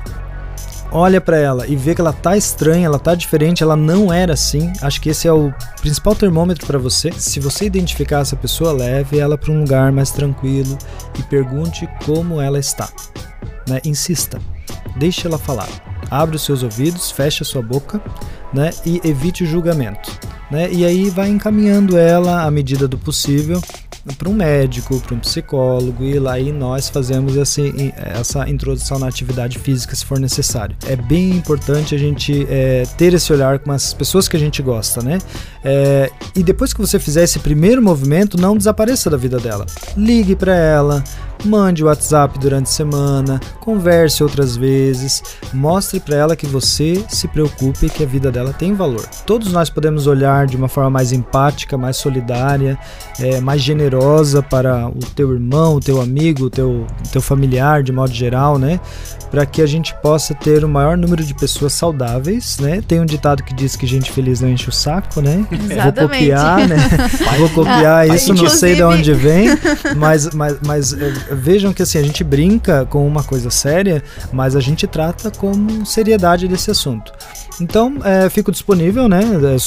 olha 0.97 1.21
para 1.21 1.37
ela 1.37 1.67
e 1.67 1.77
vê 1.77 1.95
que 1.95 2.01
ela 2.01 2.13
tá 2.13 2.39
estranha, 2.39 2.87
ela 2.87 2.99
tá 2.99 3.15
diferente, 3.15 3.63
ela 3.63 3.77
não 3.77 4.11
era 4.11 4.33
assim. 4.33 4.73
Acho 4.81 4.99
que 4.99 5.11
esse 5.11 5.29
é 5.29 5.33
o 5.33 5.53
principal 5.83 6.15
termômetro 6.15 6.67
para 6.67 6.79
você. 6.79 7.13
Se 7.13 7.39
você 7.39 7.67
identificar 7.67 8.21
essa 8.21 8.35
pessoa, 8.35 8.73
leve 8.73 9.19
ela 9.19 9.37
para 9.37 9.53
um 9.53 9.61
lugar 9.61 9.93
mais 9.93 10.11
tranquilo 10.11 10.79
e 11.19 11.23
pergunte 11.25 11.87
como 12.07 12.41
ela 12.41 12.59
está. 12.59 12.89
Né? 13.69 13.79
Insista, 13.85 14.41
deixe 14.97 15.27
ela 15.27 15.39
falar. 15.39 15.69
Abra 16.11 16.37
os 16.37 16.43
seus 16.43 16.63
ouvidos, 16.63 17.11
feche 17.11 17.43
a 17.43 17.47
sua 17.47 17.61
boca 17.61 18.01
né? 18.57 18.71
e 18.85 19.01
evite 19.05 19.45
o 19.45 19.47
julgamento 19.47 20.11
né? 20.51 20.69
E 20.71 20.85
aí 20.85 21.11
vai 21.11 21.29
encaminhando 21.29 21.97
ela 21.97 22.45
à 22.45 22.51
medida 22.51 22.87
do 22.87 22.99
possível 22.99 23.61
para 24.19 24.29
um 24.29 24.35
médico, 24.35 25.01
para 25.01 25.17
um 25.17 25.19
psicólogo 25.19 26.05
e 26.05 26.17
lá 26.21 26.39
e 26.39 26.53
nós 26.53 26.89
fazemos 26.89 27.35
esse, 27.35 27.93
essa 27.97 28.49
introdução 28.49 29.01
na 29.01 29.09
atividade 29.09 29.59
física 29.59 29.97
se 29.97 30.05
for 30.05 30.21
necessário. 30.21 30.77
É 30.87 30.95
bem 30.95 31.31
importante 31.31 31.93
a 31.93 31.99
gente 31.99 32.47
é, 32.49 32.85
ter 32.97 33.15
esse 33.15 33.33
olhar 33.33 33.59
com 33.59 33.73
as 33.73 33.93
pessoas 33.93 34.29
que 34.29 34.37
a 34.37 34.39
gente 34.41 34.63
gosta, 34.63 35.03
né? 35.03 35.19
É, 35.65 36.09
e 36.37 36.43
depois 36.45 36.73
que 36.73 36.81
você 36.81 37.01
fizer 37.01 37.25
esse 37.25 37.41
primeiro 37.41 37.83
movimento, 37.83 38.41
não 38.41 38.57
desapareça 38.57 39.11
da 39.11 39.17
vida 39.17 39.41
dela. 39.41 39.67
Ligue 39.97 40.37
para 40.37 40.55
ela, 40.55 41.03
mande 41.45 41.83
o 41.83 41.87
WhatsApp 41.87 42.39
durante 42.39 42.67
a 42.67 42.73
semana, 42.73 43.41
converse 43.61 44.23
outras 44.23 44.57
vezes, 44.57 45.21
mostre 45.53 45.99
para 45.99 46.17
ela 46.17 46.37
que 46.37 46.47
você 46.47 47.05
se 47.09 47.27
preocupe 47.27 47.87
e 47.87 47.91
que 47.91 48.05
a 48.05 48.07
vida 48.07 48.31
dela 48.31 48.46
tem 48.53 48.75
valor. 48.75 49.07
Todos 49.25 49.53
nós 49.53 49.71
podemos 49.71 50.07
olhar 50.07 50.47
de 50.47 50.57
uma 50.57 50.69
forma 50.69 50.91
mais 50.91 51.13
empática, 51.13 51.77
mais 51.77 51.97
solidária, 51.97 52.79
é, 53.19 53.41
mais 53.41 53.61
generosa 53.61 54.43
para 54.43 54.89
o 54.89 54.99
teu 55.15 55.33
irmão, 55.33 55.77
o 55.77 55.81
teu 55.81 56.01
amigo, 56.01 56.45
o 56.45 56.51
teu, 56.51 56.87
o 57.05 57.09
teu 57.11 57.21
familiar, 57.21 57.83
de 57.83 57.93
modo 57.93 58.13
geral, 58.13 58.59
né? 58.59 58.81
Para 59.31 59.45
que 59.45 59.61
a 59.61 59.67
gente 59.67 59.95
possa 60.01 60.35
ter 60.35 60.65
o 60.65 60.69
maior 60.69 60.97
número 60.97 61.25
de 61.25 61.35
pessoas 61.35 61.73
saudáveis, 61.73 62.59
né? 62.59 62.83
Tem 62.87 63.01
um 63.01 63.07
ditado 63.07 63.43
que 63.43 63.55
diz 63.55 63.77
que 63.77 63.87
gente 63.87 64.11
feliz 64.11 64.41
não 64.41 64.49
enche 64.49 64.69
o 64.69 64.73
saco, 64.73 65.21
né? 65.21 65.47
Exatamente. 65.51 65.99
Vou 65.99 66.09
copiar, 66.09 66.69
né? 66.69 66.77
Vou 67.39 67.51
copiar 67.51 68.01
ah, 68.01 68.07
isso, 68.07 68.33
não 68.33 68.49
sei 68.49 68.77
de 68.77 68.83
onde 68.83 69.13
vem, 69.13 69.49
mas, 69.97 70.31
mas, 70.33 70.57
mas 70.65 70.97
vejam 71.31 71.73
que 71.73 71.83
assim, 71.83 71.99
a 71.99 72.03
gente 72.03 72.25
brinca 72.25 72.87
com 72.87 73.07
uma 73.07 73.23
coisa 73.23 73.51
séria, 73.51 74.03
mas 74.33 74.57
a 74.57 74.61
gente 74.61 74.87
trata 74.87 75.31
com 75.31 75.85
seriedade 75.85 76.49
desse 76.49 76.71
assunto. 76.71 77.13
Então, 77.61 77.95
é, 78.05 78.29
fico 78.29 78.53
disponível, 78.53 79.09
né? 79.09 79.21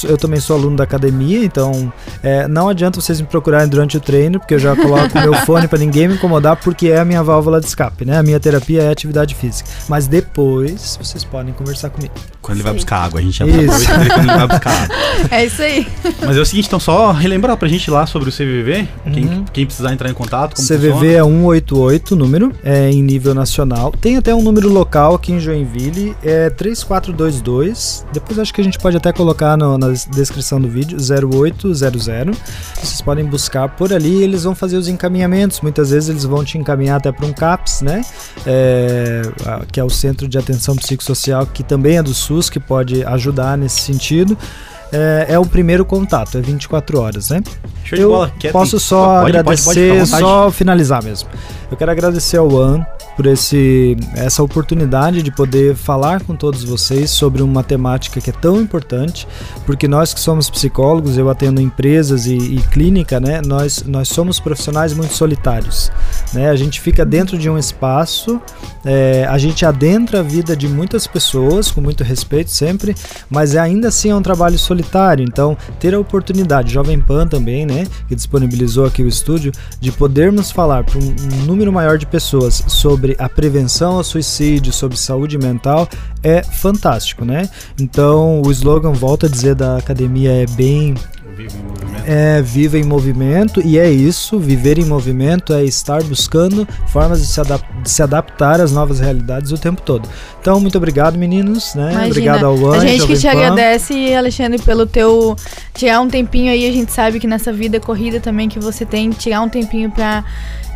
Eu 0.08 0.16
também 0.16 0.40
sou 0.40 0.56
aluno 0.56 0.76
da 0.76 0.84
academia, 0.84 1.44
então 1.44 1.92
é, 2.22 2.46
não 2.46 2.68
adianta 2.68 3.00
vocês 3.00 3.20
me 3.20 3.26
procurarem 3.26 3.68
durante 3.68 3.96
o 3.96 4.00
treino, 4.00 4.38
porque 4.38 4.54
eu 4.54 4.58
já 4.58 4.76
coloco 4.76 5.18
meu 5.18 5.34
fone 5.44 5.66
para 5.66 5.78
ninguém 5.78 6.08
me 6.08 6.14
incomodar, 6.14 6.56
porque 6.56 6.88
é 6.88 7.00
a 7.00 7.04
minha 7.04 7.22
válvula 7.22 7.60
de 7.60 7.66
escape, 7.66 8.04
né? 8.04 8.18
A 8.18 8.22
minha 8.22 8.38
terapia 8.38 8.82
é 8.82 8.90
atividade 8.90 9.34
física. 9.34 9.68
Mas 9.88 10.06
depois 10.06 10.98
vocês 11.00 11.24
podem 11.24 11.52
conversar 11.52 11.90
comigo. 11.90 12.14
Quando 12.40 12.58
ele 12.58 12.64
vai 12.64 12.74
buscar 12.74 13.04
água, 13.04 13.20
a 13.20 13.22
gente 13.22 13.38
já 13.38 13.46
isso. 13.46 13.86
quando 13.86 14.02
ele 14.02 14.26
vai 14.26 14.46
buscar 14.46 14.70
água. 14.70 14.96
É 15.30 15.44
isso 15.44 15.62
aí. 15.62 15.86
Mas 16.24 16.36
é 16.36 16.40
o 16.40 16.46
seguinte, 16.46 16.66
então 16.66 16.80
só 16.80 17.12
relembrar 17.12 17.56
pra 17.56 17.68
gente 17.68 17.90
lá 17.90 18.06
sobre 18.06 18.30
o 18.30 18.32
CVV, 18.32 18.88
uhum. 19.04 19.12
quem, 19.12 19.44
quem, 19.52 19.66
precisar 19.66 19.92
entrar 19.92 20.08
em 20.08 20.14
contato, 20.14 20.56
como 20.56 20.66
CVV 20.66 20.90
funciona. 20.92 21.14
é 21.14 21.22
188 21.22 22.16
número, 22.16 22.52
é 22.64 22.90
em 22.90 23.02
nível 23.02 23.34
nacional. 23.34 23.92
Tem 24.00 24.16
até 24.16 24.34
um 24.34 24.42
número 24.42 24.68
local 24.72 25.14
aqui 25.14 25.32
em 25.32 25.40
Joinville, 25.40 26.16
é 26.22 26.48
3422 26.50 27.79
depois 28.12 28.38
acho 28.38 28.52
que 28.52 28.60
a 28.60 28.64
gente 28.64 28.78
pode 28.78 28.96
até 28.96 29.12
colocar 29.12 29.56
no, 29.56 29.76
na 29.78 29.88
descrição 29.88 30.60
do 30.60 30.68
vídeo, 30.68 30.98
0800. 30.98 31.80
Vocês 31.80 33.00
podem 33.00 33.24
buscar 33.24 33.68
por 33.68 33.92
ali 33.92 34.22
eles 34.22 34.44
vão 34.44 34.54
fazer 34.54 34.76
os 34.76 34.88
encaminhamentos. 34.88 35.60
Muitas 35.60 35.90
vezes 35.90 36.08
eles 36.08 36.24
vão 36.24 36.44
te 36.44 36.58
encaminhar 36.58 36.98
até 36.98 37.12
para 37.12 37.26
um 37.26 37.32
CAPS, 37.32 37.82
né? 37.82 38.02
É, 38.46 39.22
que 39.70 39.80
é 39.80 39.84
o 39.84 39.90
Centro 39.90 40.28
de 40.28 40.38
Atenção 40.38 40.76
Psicossocial, 40.76 41.46
que 41.46 41.62
também 41.62 41.98
é 41.98 42.02
do 42.02 42.14
SUS, 42.14 42.50
que 42.50 42.60
pode 42.60 43.04
ajudar 43.04 43.56
nesse 43.56 43.80
sentido. 43.80 44.36
É, 44.92 45.26
é, 45.30 45.38
o 45.38 45.46
primeiro 45.46 45.84
contato, 45.84 46.38
é 46.38 46.40
24 46.40 46.98
horas, 46.98 47.30
né? 47.30 47.42
Show 47.84 47.98
Eu 47.98 48.08
bola. 48.10 48.32
posso 48.52 48.80
só 48.80 49.20
pode, 49.20 49.36
agradecer, 49.36 49.88
pode, 49.88 50.10
pode, 50.10 50.20
só 50.20 50.50
finalizar 50.50 51.02
mesmo. 51.02 51.28
Eu 51.70 51.76
quero 51.76 51.90
agradecer 51.90 52.36
ao 52.36 52.52
One 52.52 52.84
por 53.16 53.26
esse, 53.26 53.96
essa 54.14 54.42
oportunidade 54.42 55.22
de 55.22 55.30
poder 55.30 55.76
falar 55.76 56.22
com 56.22 56.34
todos 56.34 56.64
vocês 56.64 57.10
sobre 57.10 57.42
uma 57.42 57.62
temática 57.62 58.20
que 58.20 58.30
é 58.30 58.32
tão 58.32 58.60
importante, 58.60 59.28
porque 59.66 59.86
nós 59.86 60.14
que 60.14 60.20
somos 60.20 60.48
psicólogos, 60.48 61.18
eu 61.18 61.28
atendo 61.28 61.60
empresas 61.60 62.26
e, 62.26 62.36
e 62.36 62.62
clínica, 62.70 63.20
né? 63.20 63.40
Nós, 63.46 63.84
nós 63.86 64.08
somos 64.08 64.40
profissionais 64.40 64.92
muito 64.92 65.12
solitários, 65.12 65.92
né? 66.32 66.50
A 66.50 66.56
gente 66.56 66.80
fica 66.80 67.04
dentro 67.04 67.36
de 67.38 67.48
um 67.48 67.58
espaço, 67.58 68.40
é, 68.84 69.26
a 69.28 69.38
gente 69.38 69.64
adentra 69.64 70.20
a 70.20 70.22
vida 70.22 70.56
de 70.56 70.68
muitas 70.68 71.06
pessoas 71.06 71.70
com 71.70 71.80
muito 71.80 72.04
respeito 72.04 72.50
sempre, 72.50 72.94
mas 73.28 73.56
ainda 73.56 73.88
assim 73.88 74.10
é 74.10 74.14
um 74.14 74.22
trabalho 74.22 74.58
solitário. 74.58 75.24
Então, 75.24 75.56
ter 75.78 75.94
a 75.94 75.98
oportunidade, 75.98 76.72
Jovem 76.72 77.00
Pan 77.00 77.26
também, 77.26 77.66
né? 77.66 77.86
Que 78.08 78.14
disponibilizou 78.14 78.86
aqui 78.86 79.02
o 79.02 79.08
estúdio, 79.08 79.52
de 79.80 79.90
podermos 79.92 80.50
falar 80.50 80.84
para 80.84 80.98
um, 80.98 81.02
um 81.02 81.44
número 81.44 81.72
maior 81.72 81.98
de 81.98 82.06
pessoas 82.06 82.62
sobre 82.68 83.16
a 83.18 83.28
prevenção 83.28 83.96
ao 83.96 84.04
suicídio, 84.04 84.72
sobre 84.72 84.96
saúde 84.96 85.38
mental, 85.38 85.88
é 86.22 86.42
fantástico, 86.42 87.24
né? 87.24 87.48
Então, 87.78 88.42
o 88.44 88.50
slogan, 88.50 88.92
volta 88.92 89.26
a 89.26 89.28
dizer, 89.28 89.54
da 89.54 89.76
academia 89.76 90.32
é 90.32 90.46
bem 90.46 90.94
Viva 91.40 91.56
em 91.56 91.62
movimento. 91.62 92.04
É, 92.06 92.42
viva 92.42 92.78
em 92.78 92.84
movimento, 92.84 93.62
e 93.64 93.78
é 93.78 93.90
isso, 93.90 94.38
viver 94.38 94.78
em 94.78 94.84
movimento 94.84 95.52
é 95.52 95.64
estar 95.64 96.02
buscando 96.02 96.66
formas 96.88 97.20
de 97.20 97.26
se, 97.26 97.40
adap 97.40 97.64
de 97.82 97.90
se 97.90 98.02
adaptar 98.02 98.60
às 98.60 98.72
novas 98.72 99.00
realidades 99.00 99.52
o 99.52 99.58
tempo 99.58 99.80
todo. 99.82 100.08
Então, 100.40 100.60
muito 100.60 100.76
obrigado, 100.76 101.16
meninos, 101.16 101.74
né? 101.74 101.92
Imagina, 101.92 102.06
obrigado 102.06 102.44
ao 102.44 102.54
Anjo. 102.54 102.80
A 102.80 102.86
gente 102.86 103.06
que 103.06 103.18
te 103.18 103.28
agradece, 103.28 104.14
Alexandre, 104.14 104.60
pelo 104.62 104.86
teu 104.86 105.36
tirar 105.74 106.00
um 106.00 106.08
tempinho 106.08 106.52
aí, 106.52 106.68
a 106.68 106.72
gente 106.72 106.92
sabe 106.92 107.18
que 107.18 107.26
nessa 107.26 107.52
vida 107.52 107.80
corrida 107.80 108.20
também 108.20 108.48
que 108.48 108.58
você 108.58 108.84
tem, 108.84 109.10
tirar 109.10 109.40
um 109.42 109.48
tempinho 109.48 109.90
pra 109.90 110.24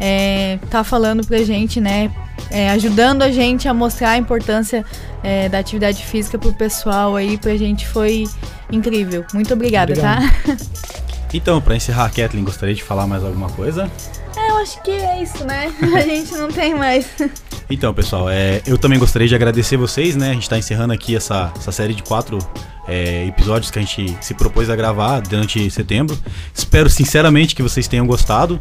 é, 0.00 0.58
tá 0.70 0.82
falando 0.82 1.26
pra 1.26 1.38
gente, 1.38 1.80
né? 1.80 2.10
É, 2.50 2.70
ajudando 2.70 3.22
a 3.22 3.30
gente 3.30 3.66
a 3.68 3.74
mostrar 3.74 4.10
a 4.10 4.16
importância 4.16 4.84
é, 5.22 5.48
da 5.48 5.58
atividade 5.58 6.04
física 6.04 6.38
pro 6.38 6.52
pessoal 6.52 7.16
aí, 7.16 7.36
pra 7.36 7.56
gente 7.56 7.86
foi 7.86 8.24
incrível. 8.70 9.24
Muito 9.32 9.52
obrigada, 9.54 9.92
Obrigado. 9.92 10.22
tá? 10.42 10.56
Então, 11.34 11.60
para 11.60 11.74
encerrar, 11.74 12.08
Kathleen, 12.10 12.44
gostaria 12.44 12.76
de 12.76 12.82
falar 12.84 13.08
mais 13.08 13.24
alguma 13.24 13.48
coisa? 13.50 13.90
É, 14.36 14.50
eu 14.50 14.56
acho 14.58 14.80
que 14.82 14.92
é 14.92 15.20
isso, 15.20 15.44
né? 15.44 15.74
A 15.92 16.00
gente 16.00 16.32
não 16.36 16.48
tem 16.48 16.74
mais. 16.74 17.06
Então, 17.70 17.94
pessoal, 17.94 18.28
é, 18.28 18.60
eu 18.66 18.76
também 18.76 18.98
gostaria 18.98 19.26
de 19.26 19.34
agradecer 19.34 19.78
vocês, 19.78 20.14
né? 20.16 20.30
A 20.30 20.32
gente 20.34 20.42
está 20.42 20.58
encerrando 20.58 20.92
aqui 20.92 21.16
essa, 21.16 21.50
essa 21.56 21.72
série 21.72 21.94
de 21.94 22.02
quatro 22.02 22.38
é, 22.86 23.24
episódios 23.26 23.70
que 23.70 23.78
a 23.78 23.82
gente 23.82 24.14
se 24.20 24.34
propôs 24.34 24.68
a 24.68 24.76
gravar 24.76 25.20
durante 25.20 25.70
setembro. 25.70 26.16
Espero 26.52 26.90
sinceramente 26.90 27.54
que 27.54 27.62
vocês 27.62 27.88
tenham 27.88 28.06
gostado. 28.06 28.58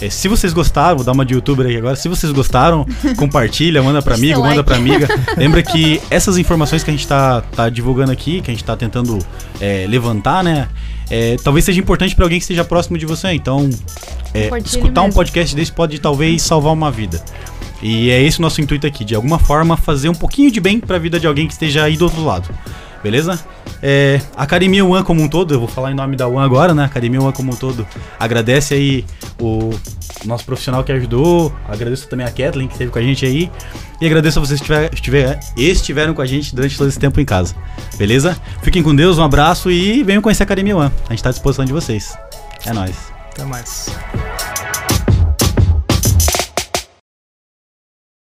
É, 0.00 0.08
se 0.08 0.28
vocês 0.28 0.52
gostaram, 0.52 0.96
vou 0.96 1.04
dar 1.04 1.12
uma 1.12 1.24
de 1.24 1.34
youtuber 1.34 1.66
aí 1.66 1.76
agora. 1.76 1.94
Se 1.94 2.08
vocês 2.08 2.32
gostaram, 2.32 2.86
compartilha, 3.16 3.82
manda 3.82 4.00
pra 4.00 4.14
amigo, 4.14 4.40
manda 4.40 4.64
pra 4.64 4.76
amiga. 4.76 5.06
Lembra 5.36 5.62
que 5.62 6.00
essas 6.10 6.38
informações 6.38 6.82
que 6.82 6.90
a 6.90 6.92
gente 6.92 7.06
tá, 7.06 7.42
tá 7.42 7.68
divulgando 7.68 8.10
aqui, 8.10 8.40
que 8.40 8.50
a 8.50 8.54
gente 8.54 8.64
tá 8.64 8.76
tentando 8.76 9.18
é, 9.60 9.86
levantar, 9.88 10.42
né? 10.42 10.68
É, 11.10 11.36
talvez 11.42 11.64
seja 11.64 11.80
importante 11.80 12.14
para 12.14 12.24
alguém 12.24 12.38
que 12.38 12.44
esteja 12.44 12.64
próximo 12.64 12.96
de 12.96 13.04
você. 13.04 13.32
Então, 13.32 13.68
é, 14.32 14.48
escutar 14.64 15.02
mesmo. 15.02 15.08
um 15.08 15.12
podcast 15.12 15.54
desse 15.54 15.72
pode 15.72 15.98
talvez 15.98 16.40
salvar 16.40 16.72
uma 16.72 16.90
vida. 16.90 17.22
E 17.82 18.10
é 18.10 18.22
esse 18.22 18.38
o 18.38 18.42
nosso 18.42 18.60
intuito 18.60 18.86
aqui, 18.86 19.04
de 19.04 19.14
alguma 19.14 19.38
forma 19.38 19.76
fazer 19.76 20.08
um 20.08 20.14
pouquinho 20.14 20.50
de 20.50 20.60
bem 20.60 20.78
para 20.78 20.96
a 20.96 20.98
vida 20.98 21.18
de 21.18 21.26
alguém 21.26 21.46
que 21.46 21.52
esteja 21.52 21.84
aí 21.84 21.96
do 21.96 22.04
outro 22.04 22.24
lado. 22.24 22.48
Beleza? 23.02 23.40
É, 23.82 24.20
Academia 24.36 24.84
One 24.84 25.02
como 25.04 25.22
um 25.22 25.28
todo, 25.28 25.54
eu 25.54 25.58
vou 25.58 25.68
falar 25.68 25.90
em 25.90 25.94
nome 25.94 26.16
da 26.16 26.28
One 26.28 26.44
agora, 26.44 26.74
né? 26.74 26.84
Academia 26.84 27.20
One 27.20 27.32
como 27.32 27.52
um 27.52 27.56
todo 27.56 27.86
agradece 28.18 28.74
aí 28.74 29.04
o 29.40 29.70
nosso 30.24 30.44
profissional 30.44 30.84
que 30.84 30.92
ajudou, 30.92 31.52
agradeço 31.66 32.06
também 32.08 32.26
a 32.26 32.30
Kathleen 32.30 32.68
que 32.68 32.74
esteve 32.74 32.90
com 32.90 32.98
a 32.98 33.02
gente 33.02 33.24
aí 33.24 33.50
e 34.00 34.06
agradeço 34.06 34.38
a 34.38 34.42
vocês 34.44 34.60
que 34.60 34.64
estiver, 34.64 34.92
estiver, 34.92 35.40
estiveram 35.56 36.14
com 36.14 36.20
a 36.20 36.26
gente 36.26 36.54
durante 36.54 36.76
todo 36.76 36.88
esse 36.88 36.98
tempo 36.98 37.18
em 37.20 37.24
casa. 37.24 37.54
Beleza? 37.96 38.36
Fiquem 38.62 38.82
com 38.82 38.94
Deus, 38.94 39.18
um 39.18 39.24
abraço 39.24 39.70
e 39.70 40.02
venham 40.02 40.20
conhecer 40.20 40.42
a 40.42 40.44
Academia 40.44 40.76
One. 40.76 40.92
A 41.06 41.10
gente 41.10 41.18
está 41.18 41.30
à 41.30 41.32
disposição 41.32 41.64
de 41.64 41.72
vocês. 41.72 42.16
É 42.66 42.72
nóis. 42.72 42.96
Até 43.32 43.44
mais. 43.44 43.88